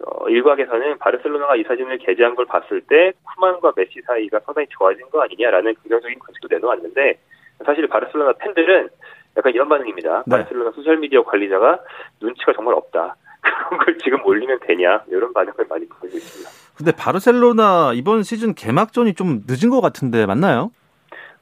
어, 0.03 0.29
일각에서는 0.29 0.97
바르셀로나가 0.97 1.55
이 1.55 1.63
사진을 1.63 1.99
게재한 1.99 2.35
걸 2.35 2.45
봤을 2.45 2.81
때 2.81 3.13
쿠만과 3.23 3.73
메시 3.75 4.01
사이가 4.05 4.39
상당히 4.45 4.67
좋아진 4.69 5.07
거 5.09 5.21
아니냐라는 5.21 5.75
긍정적인 5.75 6.19
관측도 6.19 6.47
내놓았는데 6.49 7.19
사실 7.65 7.87
바르셀로나 7.87 8.33
팬들은 8.33 8.89
약간 9.37 9.53
이런 9.53 9.69
반응입니다. 9.69 10.23
네. 10.25 10.37
바르셀로나 10.37 10.71
소셜미디어 10.71 11.23
관리자가 11.23 11.79
눈치가 12.19 12.53
정말 12.53 12.73
없다. 12.75 13.15
그런 13.41 13.79
걸 13.79 13.97
지금 13.97 14.23
올리면 14.25 14.59
되냐 14.61 15.03
이런 15.07 15.33
반응을 15.33 15.65
많이 15.69 15.87
보이고 15.87 16.17
있습니다. 16.17 16.49
근데 16.75 16.91
바르셀로나 16.91 17.91
이번 17.93 18.23
시즌 18.23 18.53
개막전이 18.53 19.13
좀 19.13 19.41
늦은 19.47 19.69
것 19.69 19.81
같은데 19.81 20.25
맞나요? 20.25 20.71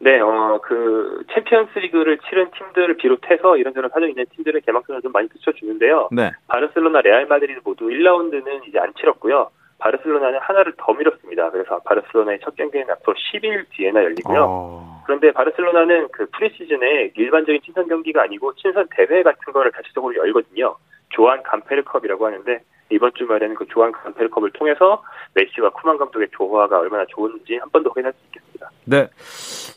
네, 0.01 0.19
어, 0.19 0.59
그, 0.63 1.23
챔피언스 1.33 1.77
리그를 1.79 2.19
치른 2.29 2.49
팀들을 2.51 2.97
비롯해서 2.97 3.57
이런저런 3.57 3.89
사정이 3.89 4.12
있는 4.12 4.25
팀들은 4.33 4.62
개막전을 4.65 5.01
좀 5.01 5.12
많이 5.12 5.27
늦춰주는데요. 5.33 6.09
네. 6.12 6.31
바르셀로나, 6.47 7.01
레알 7.01 7.25
마드리드 7.25 7.62
모두 7.65 7.88
1라운드는 7.88 8.67
이제 8.67 8.79
안 8.79 8.93
치렀고요. 8.93 9.49
바르셀로나는 9.79 10.39
하나를 10.39 10.73
더 10.77 10.93
밀었습니다. 10.93 11.51
그래서 11.51 11.79
바르셀로나의 11.79 12.39
첫 12.43 12.55
경기는 12.55 12.89
앞으로 12.89 13.15
10일 13.15 13.65
뒤에나 13.71 14.03
열리고요. 14.03 14.45
어... 14.47 15.03
그런데 15.05 15.31
바르셀로나는 15.31 16.09
그 16.12 16.27
프리시즌에 16.31 17.13
일반적인 17.15 17.62
친선 17.63 17.88
경기가 17.88 18.21
아니고 18.23 18.53
친선 18.55 18.88
대회 18.91 19.23
같은 19.23 19.53
거를 19.53 19.71
자체적으로 19.71 20.15
열거든요. 20.15 20.75
조한 21.09 21.41
간페르컵이라고 21.43 22.25
하는데 22.25 22.59
이번 22.89 23.12
주말에는 23.15 23.56
그 23.56 23.65
조한 23.67 23.91
간페르컵을 23.91 24.52
통해서 24.52 25.04
메시와 25.36 25.69
쿠만 25.71 25.97
감독의 25.97 26.28
조화가 26.32 26.80
얼마나 26.80 27.06
좋은지 27.10 27.56
한 27.58 27.69
번 27.71 27.84
더 27.84 27.89
확인할 27.89 28.13
수 28.13 28.19
있겠습니다. 28.25 28.69
네. 28.86 29.08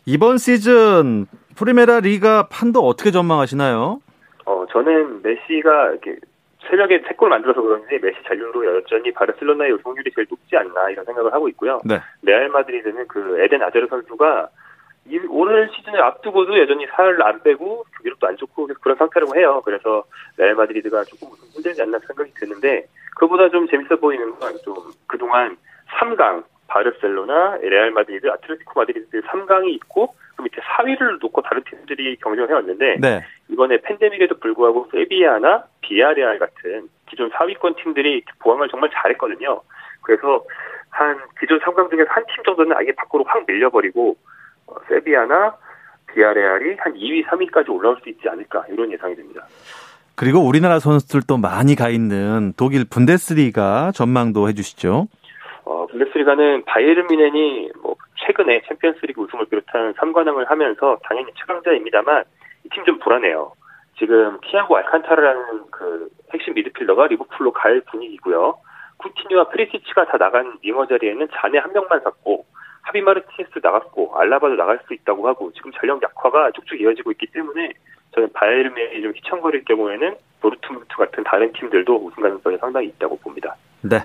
이번 0.06 0.38
시즌 0.38 1.26
프리메라 1.56 2.00
리가 2.00 2.48
판도 2.48 2.80
어떻게 2.80 3.10
전망하시나요? 3.10 4.00
어, 4.46 4.66
저는 4.72 5.22
메시가 5.22 5.90
이렇게 5.90 6.16
새벽에 6.70 7.02
세골 7.06 7.28
만들어서 7.28 7.60
그런지 7.60 7.98
메시 8.00 8.16
잔류로 8.26 8.76
여전히 8.76 9.12
바르셀로나의 9.12 9.72
우승률이 9.72 10.10
제일 10.14 10.26
높지 10.30 10.56
않나 10.56 10.90
이런 10.90 11.04
생각을 11.04 11.32
하고 11.32 11.48
있고요. 11.50 11.80
네. 11.84 12.00
레알 12.22 12.48
마드리드는 12.48 13.06
그 13.08 13.40
에덴 13.42 13.62
아자르 13.62 13.86
선수가 13.88 14.48
이, 14.48 14.48
올 15.28 15.68
시즌을 15.74 16.00
앞두고도 16.00 16.58
여전히 16.58 16.86
살을 16.86 17.22
안 17.22 17.42
빼고 17.42 17.84
경기력도 17.96 18.26
안 18.26 18.36
좋고 18.36 18.68
그런 18.80 18.96
상태라고 18.96 19.36
해요. 19.36 19.62
그래서 19.64 20.04
레알 20.36 20.54
마드리드가 20.54 21.04
조금 21.04 21.28
힘들지 21.54 21.82
않나 21.82 21.98
생각이 22.06 22.32
드는데 22.34 22.86
그보다 23.16 23.48
좀 23.50 23.66
재밌어 23.68 23.96
보이는 23.96 24.38
건 24.38 24.52
좀 24.64 24.74
그동안 25.06 25.56
3강 25.98 26.44
바르셀로나, 26.68 27.58
레알 27.62 27.90
마드리드, 27.90 28.28
아틀레티코 28.30 28.80
마드리드 28.80 29.20
3강이 29.22 29.68
있고 29.74 30.14
그 30.36 30.42
밑에 30.42 30.62
4위를 30.62 31.18
놓고 31.20 31.42
다른 31.42 31.62
팀들이 31.64 32.16
경쟁을 32.16 32.48
해왔는데 32.48 32.96
네. 33.00 33.20
이번에 33.50 33.78
팬데믹에도 33.82 34.38
불구하고 34.38 34.88
세비야나 34.92 35.64
비아레알 35.82 36.38
같은 36.38 36.88
기존 37.10 37.30
4위권 37.30 37.76
팀들이 37.76 38.24
보강을 38.38 38.68
정말 38.68 38.88
잘했거든요. 38.94 39.60
그래서 40.00 40.44
한 40.88 41.18
기존 41.38 41.58
3강 41.60 41.90
중에서 41.90 42.10
한팀 42.10 42.42
정도는 42.44 42.74
아예 42.76 42.92
밖으로 42.96 43.24
확 43.24 43.44
밀려버리고 43.46 44.10
어, 44.10 44.14
세비야나 44.88 45.56
비아레알이 46.12 46.76
한 46.78 46.94
2위, 46.94 47.24
3위까지 47.26 47.70
올라올 47.70 47.98
수 48.02 48.08
있지 48.08 48.28
않을까 48.28 48.64
이런 48.68 48.92
예상이 48.92 49.14
됩니다. 49.16 49.46
그리고 50.14 50.40
우리나라 50.40 50.78
선수들도 50.78 51.38
많이 51.38 51.74
가 51.74 51.88
있는 51.88 52.52
독일 52.56 52.84
분데스리가 52.88 53.92
전망도 53.94 54.48
해주시죠. 54.48 55.06
어, 55.64 55.86
분데스리가는 55.86 56.64
바이에른 56.66 57.06
미넨이 57.08 57.70
뭐 57.82 57.96
최근에 58.26 58.62
챔피언스리그 58.68 59.22
우승을 59.22 59.46
비롯한 59.46 59.94
3관왕을 59.94 60.48
하면서 60.48 60.98
당연히 61.04 61.32
최강자입니다만 61.38 62.24
이 62.64 62.68
팀 62.74 62.84
좀 62.84 62.98
불안해요. 63.00 63.52
지금 63.98 64.38
티아고 64.40 64.76
알칸타라라는 64.76 65.70
그 65.70 66.08
핵심 66.32 66.54
미드필더가 66.54 67.06
리버풀로 67.08 67.52
갈 67.52 67.80
분위기고요. 67.90 68.58
쿠티뉴와 68.98 69.48
페리시치가 69.48 70.06
다 70.06 70.16
나간 70.18 70.54
윙어 70.62 70.86
자리에는 70.86 71.28
사네 71.34 71.58
한 71.58 71.72
명만 71.72 72.00
샀고 72.00 72.44
하비 72.82 73.00
마르티네스 73.00 73.60
나갔고 73.62 74.18
알라바도 74.18 74.56
나갈 74.56 74.80
수 74.86 74.94
있다고 74.94 75.26
하고 75.28 75.52
지금 75.54 75.70
전력 75.72 76.02
약화가 76.02 76.50
쭉쭉 76.52 76.80
이어지고 76.80 77.12
있기 77.12 77.26
때문에 77.32 77.72
저는 78.14 78.32
바이에른 78.32 78.74
뮌헨이 78.74 79.02
좀 79.02 79.12
휘청거릴 79.12 79.64
경우에는 79.64 80.16
도르트문트 80.42 80.88
같은 80.96 81.24
다른 81.24 81.52
팀들도 81.52 81.96
우승 82.04 82.22
가능성이 82.22 82.58
상당히 82.58 82.88
있다고 82.88 83.16
봅니다. 83.18 83.54
네. 83.82 83.98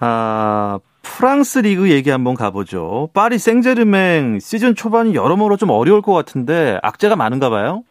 아, 0.00 0.78
프랑스 1.02 1.60
리그 1.60 1.90
얘기 1.90 2.10
한번 2.10 2.34
가보죠. 2.34 3.10
파리 3.14 3.38
생제르맹 3.38 4.40
시즌 4.40 4.74
초반이 4.74 5.14
여러모로 5.14 5.56
좀 5.56 5.70
어려울 5.70 6.02
것 6.02 6.12
같은데 6.12 6.78
악재가 6.82 7.14
많은가 7.16 7.48
봐요? 7.50 7.84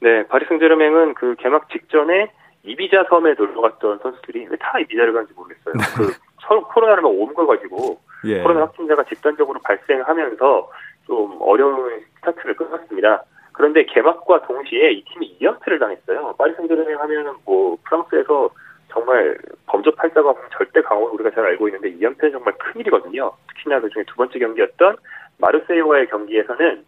네, 0.00 0.26
파리 0.28 0.46
생제르맹은 0.46 1.14
그 1.14 1.36
개막 1.38 1.68
직전에 1.70 2.30
이비자 2.64 3.04
섬에 3.10 3.34
놀러 3.34 3.60
갔던 3.60 3.98
선수들이 4.02 4.46
왜 4.50 4.56
다 4.58 4.78
이비자를 4.80 5.12
가는지 5.12 5.34
모르겠어요. 5.34 5.74
네. 5.74 5.80
그 5.96 6.14
서로 6.46 6.66
코로나를 6.68 7.02
막 7.02 7.08
옮겨 7.10 7.46
가지고 7.46 8.00
예. 8.24 8.42
코로나 8.42 8.62
확진자가 8.62 9.04
집단적으로 9.04 9.60
발생하면서 9.60 10.70
좀 11.06 11.38
어려운 11.40 12.00
스타트를 12.16 12.54
끊었습니다. 12.54 13.24
그런데 13.52 13.84
개막과 13.84 14.42
동시에 14.42 14.92
이 14.92 15.04
팀이 15.04 15.38
2연패를 15.40 15.78
당했어요. 15.78 16.34
파리 16.38 16.54
생제르맹 16.54 16.98
하면은 16.98 17.32
뭐 17.44 17.76
프랑스에서 17.84 18.50
정말 18.88 19.36
범접할 19.66 20.10
자가 20.12 20.30
없는 20.30 20.48
절대 20.56 20.80
강호를 20.82 21.14
우리가 21.14 21.30
잘 21.30 21.44
알고 21.44 21.68
있는데 21.68 21.90
2연패는 21.92 22.32
정말 22.32 22.54
큰일이거든요. 22.58 23.32
특히나 23.48 23.80
그중에 23.80 24.04
두 24.04 24.16
번째 24.16 24.38
경기였던 24.38 24.96
마르세유와의 25.38 26.08
경기에서는 26.08 26.84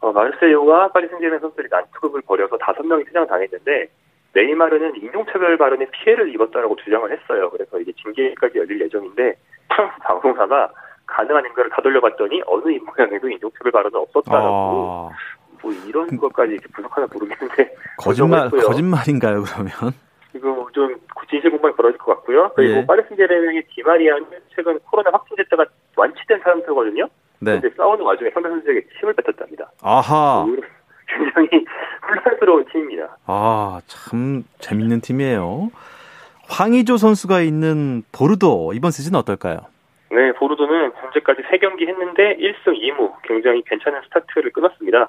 어, 0.00 0.12
마르세유와 0.12 0.88
파리 0.88 1.08
생제르맹 1.08 1.40
선수들이 1.40 1.68
난투극을 1.70 2.22
벌여서 2.22 2.58
다섯 2.58 2.84
명이 2.84 3.04
퇴장 3.04 3.26
당했는데 3.26 3.88
네이마르는 4.32 4.96
인종차별 4.96 5.58
발언에 5.58 5.86
피해를 5.90 6.32
입었다라고 6.34 6.76
주장을 6.76 7.10
했어요. 7.10 7.50
그래서 7.50 7.78
이게 7.80 7.92
징계까지 7.92 8.58
열릴 8.58 8.80
예정인데 8.80 9.36
방송사가 10.02 10.70
가능한 11.06 11.44
인가를 11.46 11.70
다 11.70 11.82
돌려봤더니 11.82 12.42
어느 12.46 12.70
입모양에도 12.72 13.28
인종차별 13.28 13.72
발언은 13.72 13.96
없었다라고 14.00 14.46
아, 14.46 15.10
뭐 15.62 15.72
이런 15.86 16.16
것까지 16.16 16.52
이렇게 16.52 16.66
분석하나 16.72 17.06
모르겠는데 17.12 17.74
거짓말. 17.98 18.48
거짓말인가요 18.50 19.42
그러면? 19.42 19.72
지금 20.32 20.64
좀 20.72 20.94
진실 21.28 21.50
공방이 21.50 21.74
벌어질 21.74 21.98
것 21.98 22.14
같고요. 22.16 22.50
그리고 22.54 22.78
예. 22.78 22.86
파리 22.86 23.02
생제르맹의 23.08 23.64
디마리아는 23.74 24.26
최근 24.54 24.78
코로나 24.90 25.10
확진자가 25.12 25.64
완치된 25.96 26.40
사람들거든요. 26.40 27.08
네. 27.40 27.60
근데 27.60 27.74
싸우는 27.76 28.04
와중에 28.04 28.30
상대 28.30 28.48
선수에게 28.48 28.86
침을 28.98 29.14
뱉었답니다. 29.14 29.70
아하. 29.82 30.46
굉장히 31.08 31.64
혼란스러운 32.06 32.64
팀입니다. 32.72 33.16
아, 33.26 33.80
참 33.86 34.44
재밌는 34.58 35.00
팀이에요. 35.00 35.70
황의조 36.50 36.96
선수가 36.96 37.42
있는 37.42 38.02
보르도 38.10 38.72
이번 38.74 38.90
시즌 38.90 39.14
어떨까요? 39.14 39.58
네, 40.10 40.32
보르도는 40.32 40.90
현재까지 40.96 41.42
3경기 41.42 41.86
했는데 41.86 42.36
1승 42.36 42.76
2무 42.76 43.12
굉장히 43.22 43.62
괜찮은 43.62 44.00
스타트를 44.06 44.50
끊었습니다. 44.50 45.08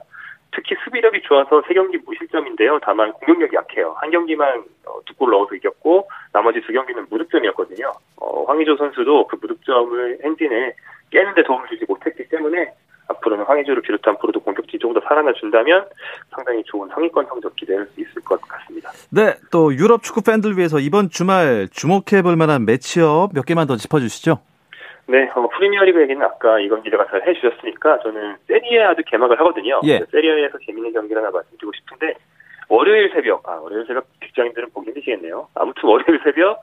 특히 0.54 0.76
수비력이 0.84 1.22
좋아서 1.24 1.62
3경기 1.62 2.06
무실점인데요. 2.06 2.80
다만 2.84 3.12
공격력이 3.14 3.56
약해요. 3.56 3.96
한 4.00 4.12
경기만 4.12 4.64
어, 4.86 5.00
두골 5.06 5.32
넣어서 5.32 5.56
이겼고 5.56 6.08
나머지 6.32 6.62
두 6.62 6.74
경기는 6.74 7.08
무득점이었거든요. 7.10 7.92
어, 8.18 8.44
황의조 8.44 8.76
선수도 8.78 9.26
그 9.28 9.38
무득점을 9.42 10.20
행진에 10.24 10.74
깨는데 11.10 11.44
도움을 11.44 11.68
주지 11.70 11.86
못했기 11.88 12.28
때문에 12.30 12.72
앞으로는 13.08 13.46
황의조를 13.46 13.82
비롯한 13.82 14.18
보르도 14.18 14.40
공격진이 14.42 14.80
조금 14.80 14.94
더 14.94 15.02
살아나 15.08 15.34
준다면 15.34 15.86
상당히 16.30 16.64
좋은 16.66 16.88
상위권 16.90 17.26
성적 17.28 17.56
기대할 17.56 17.86
수 17.88 18.02
있을 18.02 18.22
것 18.24 18.40
같습니다. 18.42 18.92
네, 19.10 19.36
또 19.52 19.74
유럽 19.76 20.04
축구 20.04 20.22
팬들 20.22 20.58
위해서 20.58 20.80
이번 20.80 21.10
주말 21.10 21.68
주목해 21.72 22.22
볼 22.24 22.36
만한 22.36 22.66
매치업 22.66 23.34
몇 23.34 23.46
개만 23.46 23.68
더 23.68 23.76
짚어주시죠. 23.76 24.40
네, 25.08 25.30
어, 25.36 25.50
프리미어리그 25.50 26.02
얘기는 26.04 26.24
아까 26.24 26.60
이건 26.60 26.84
기자가 26.84 27.06
잘 27.08 27.28
해주셨으니까 27.28 28.00
저는 28.00 28.38
세리아도 28.48 29.04
개막을 29.06 29.40
하거든요. 29.42 29.82
예. 29.84 30.00
세리아에서 30.10 30.58
재밌는 30.66 30.94
경기를 30.94 31.22
하나 31.22 31.32
말씀드리고 31.32 31.72
싶은데 31.74 32.14
월요일 32.70 33.12
새벽, 33.14 33.48
아 33.50 33.56
월요일 33.56 33.86
새벽 33.86 34.06
직장인들은 34.24 34.70
보기 34.74 34.88
힘드시겠네요. 34.88 35.50
아무튼 35.56 35.90
월요일 35.90 36.22
새벽 36.24 36.62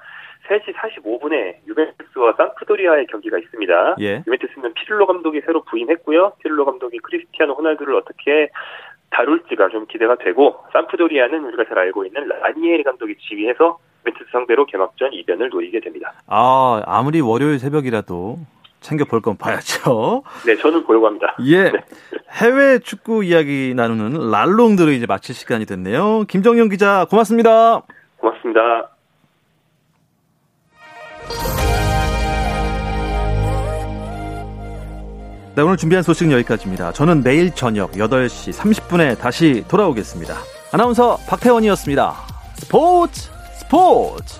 3시 0.48 0.74
45분에 0.74 1.56
유벤투스와 1.66 2.34
산프도리아의 2.36 3.06
경기가 3.06 3.38
있습니다. 3.38 3.96
예. 4.00 4.22
유벤투스는 4.26 4.74
피를로 4.74 5.06
감독이 5.06 5.40
새로 5.44 5.62
부임했고요. 5.64 6.32
피를로 6.42 6.64
감독이 6.64 6.98
크리스티아노 6.98 7.54
호날두를 7.54 7.94
어떻게 7.96 8.48
다룰지가 9.10 9.68
좀 9.70 9.86
기대가 9.86 10.16
되고 10.16 10.56
산프도리아는 10.72 11.44
우리가 11.44 11.64
잘 11.64 11.78
알고 11.78 12.04
있는 12.06 12.28
라니에리 12.28 12.82
감독이 12.82 13.14
지휘해서 13.28 13.78
유벤투스 14.00 14.30
상대로 14.32 14.66
개막전 14.66 15.12
이변을 15.12 15.48
노리게 15.50 15.80
됩니다. 15.80 16.12
아, 16.26 16.82
아무리 16.86 17.20
월요일 17.20 17.58
새벽이라도 17.58 18.36
챙겨 18.80 19.04
볼 19.04 19.20
건 19.20 19.36
봐야죠. 19.36 20.22
네, 20.46 20.54
저는 20.56 20.84
보려고 20.84 21.06
합니다. 21.06 21.34
예. 21.46 21.72
해외 22.30 22.78
축구 22.78 23.24
이야기 23.24 23.74
나누는 23.74 24.30
랄롱들을 24.30 24.92
이제 24.92 25.06
마칠 25.06 25.34
시간이 25.34 25.66
됐네요. 25.66 26.24
김정영 26.28 26.68
기자, 26.68 27.06
고맙습니다. 27.10 27.82
고맙습니다. 28.18 28.90
네, 35.58 35.62
오늘 35.62 35.76
준비한 35.76 36.04
소식은 36.04 36.30
여기까지입니다. 36.30 36.92
저는 36.92 37.24
내일 37.24 37.52
저녁 37.52 37.90
8시 37.90 38.52
30분에 38.52 39.18
다시 39.18 39.64
돌아오겠습니다. 39.66 40.36
아나운서 40.70 41.18
박태원이었습니다. 41.26 42.14
스포츠, 42.58 43.28
스포츠! 43.58 44.38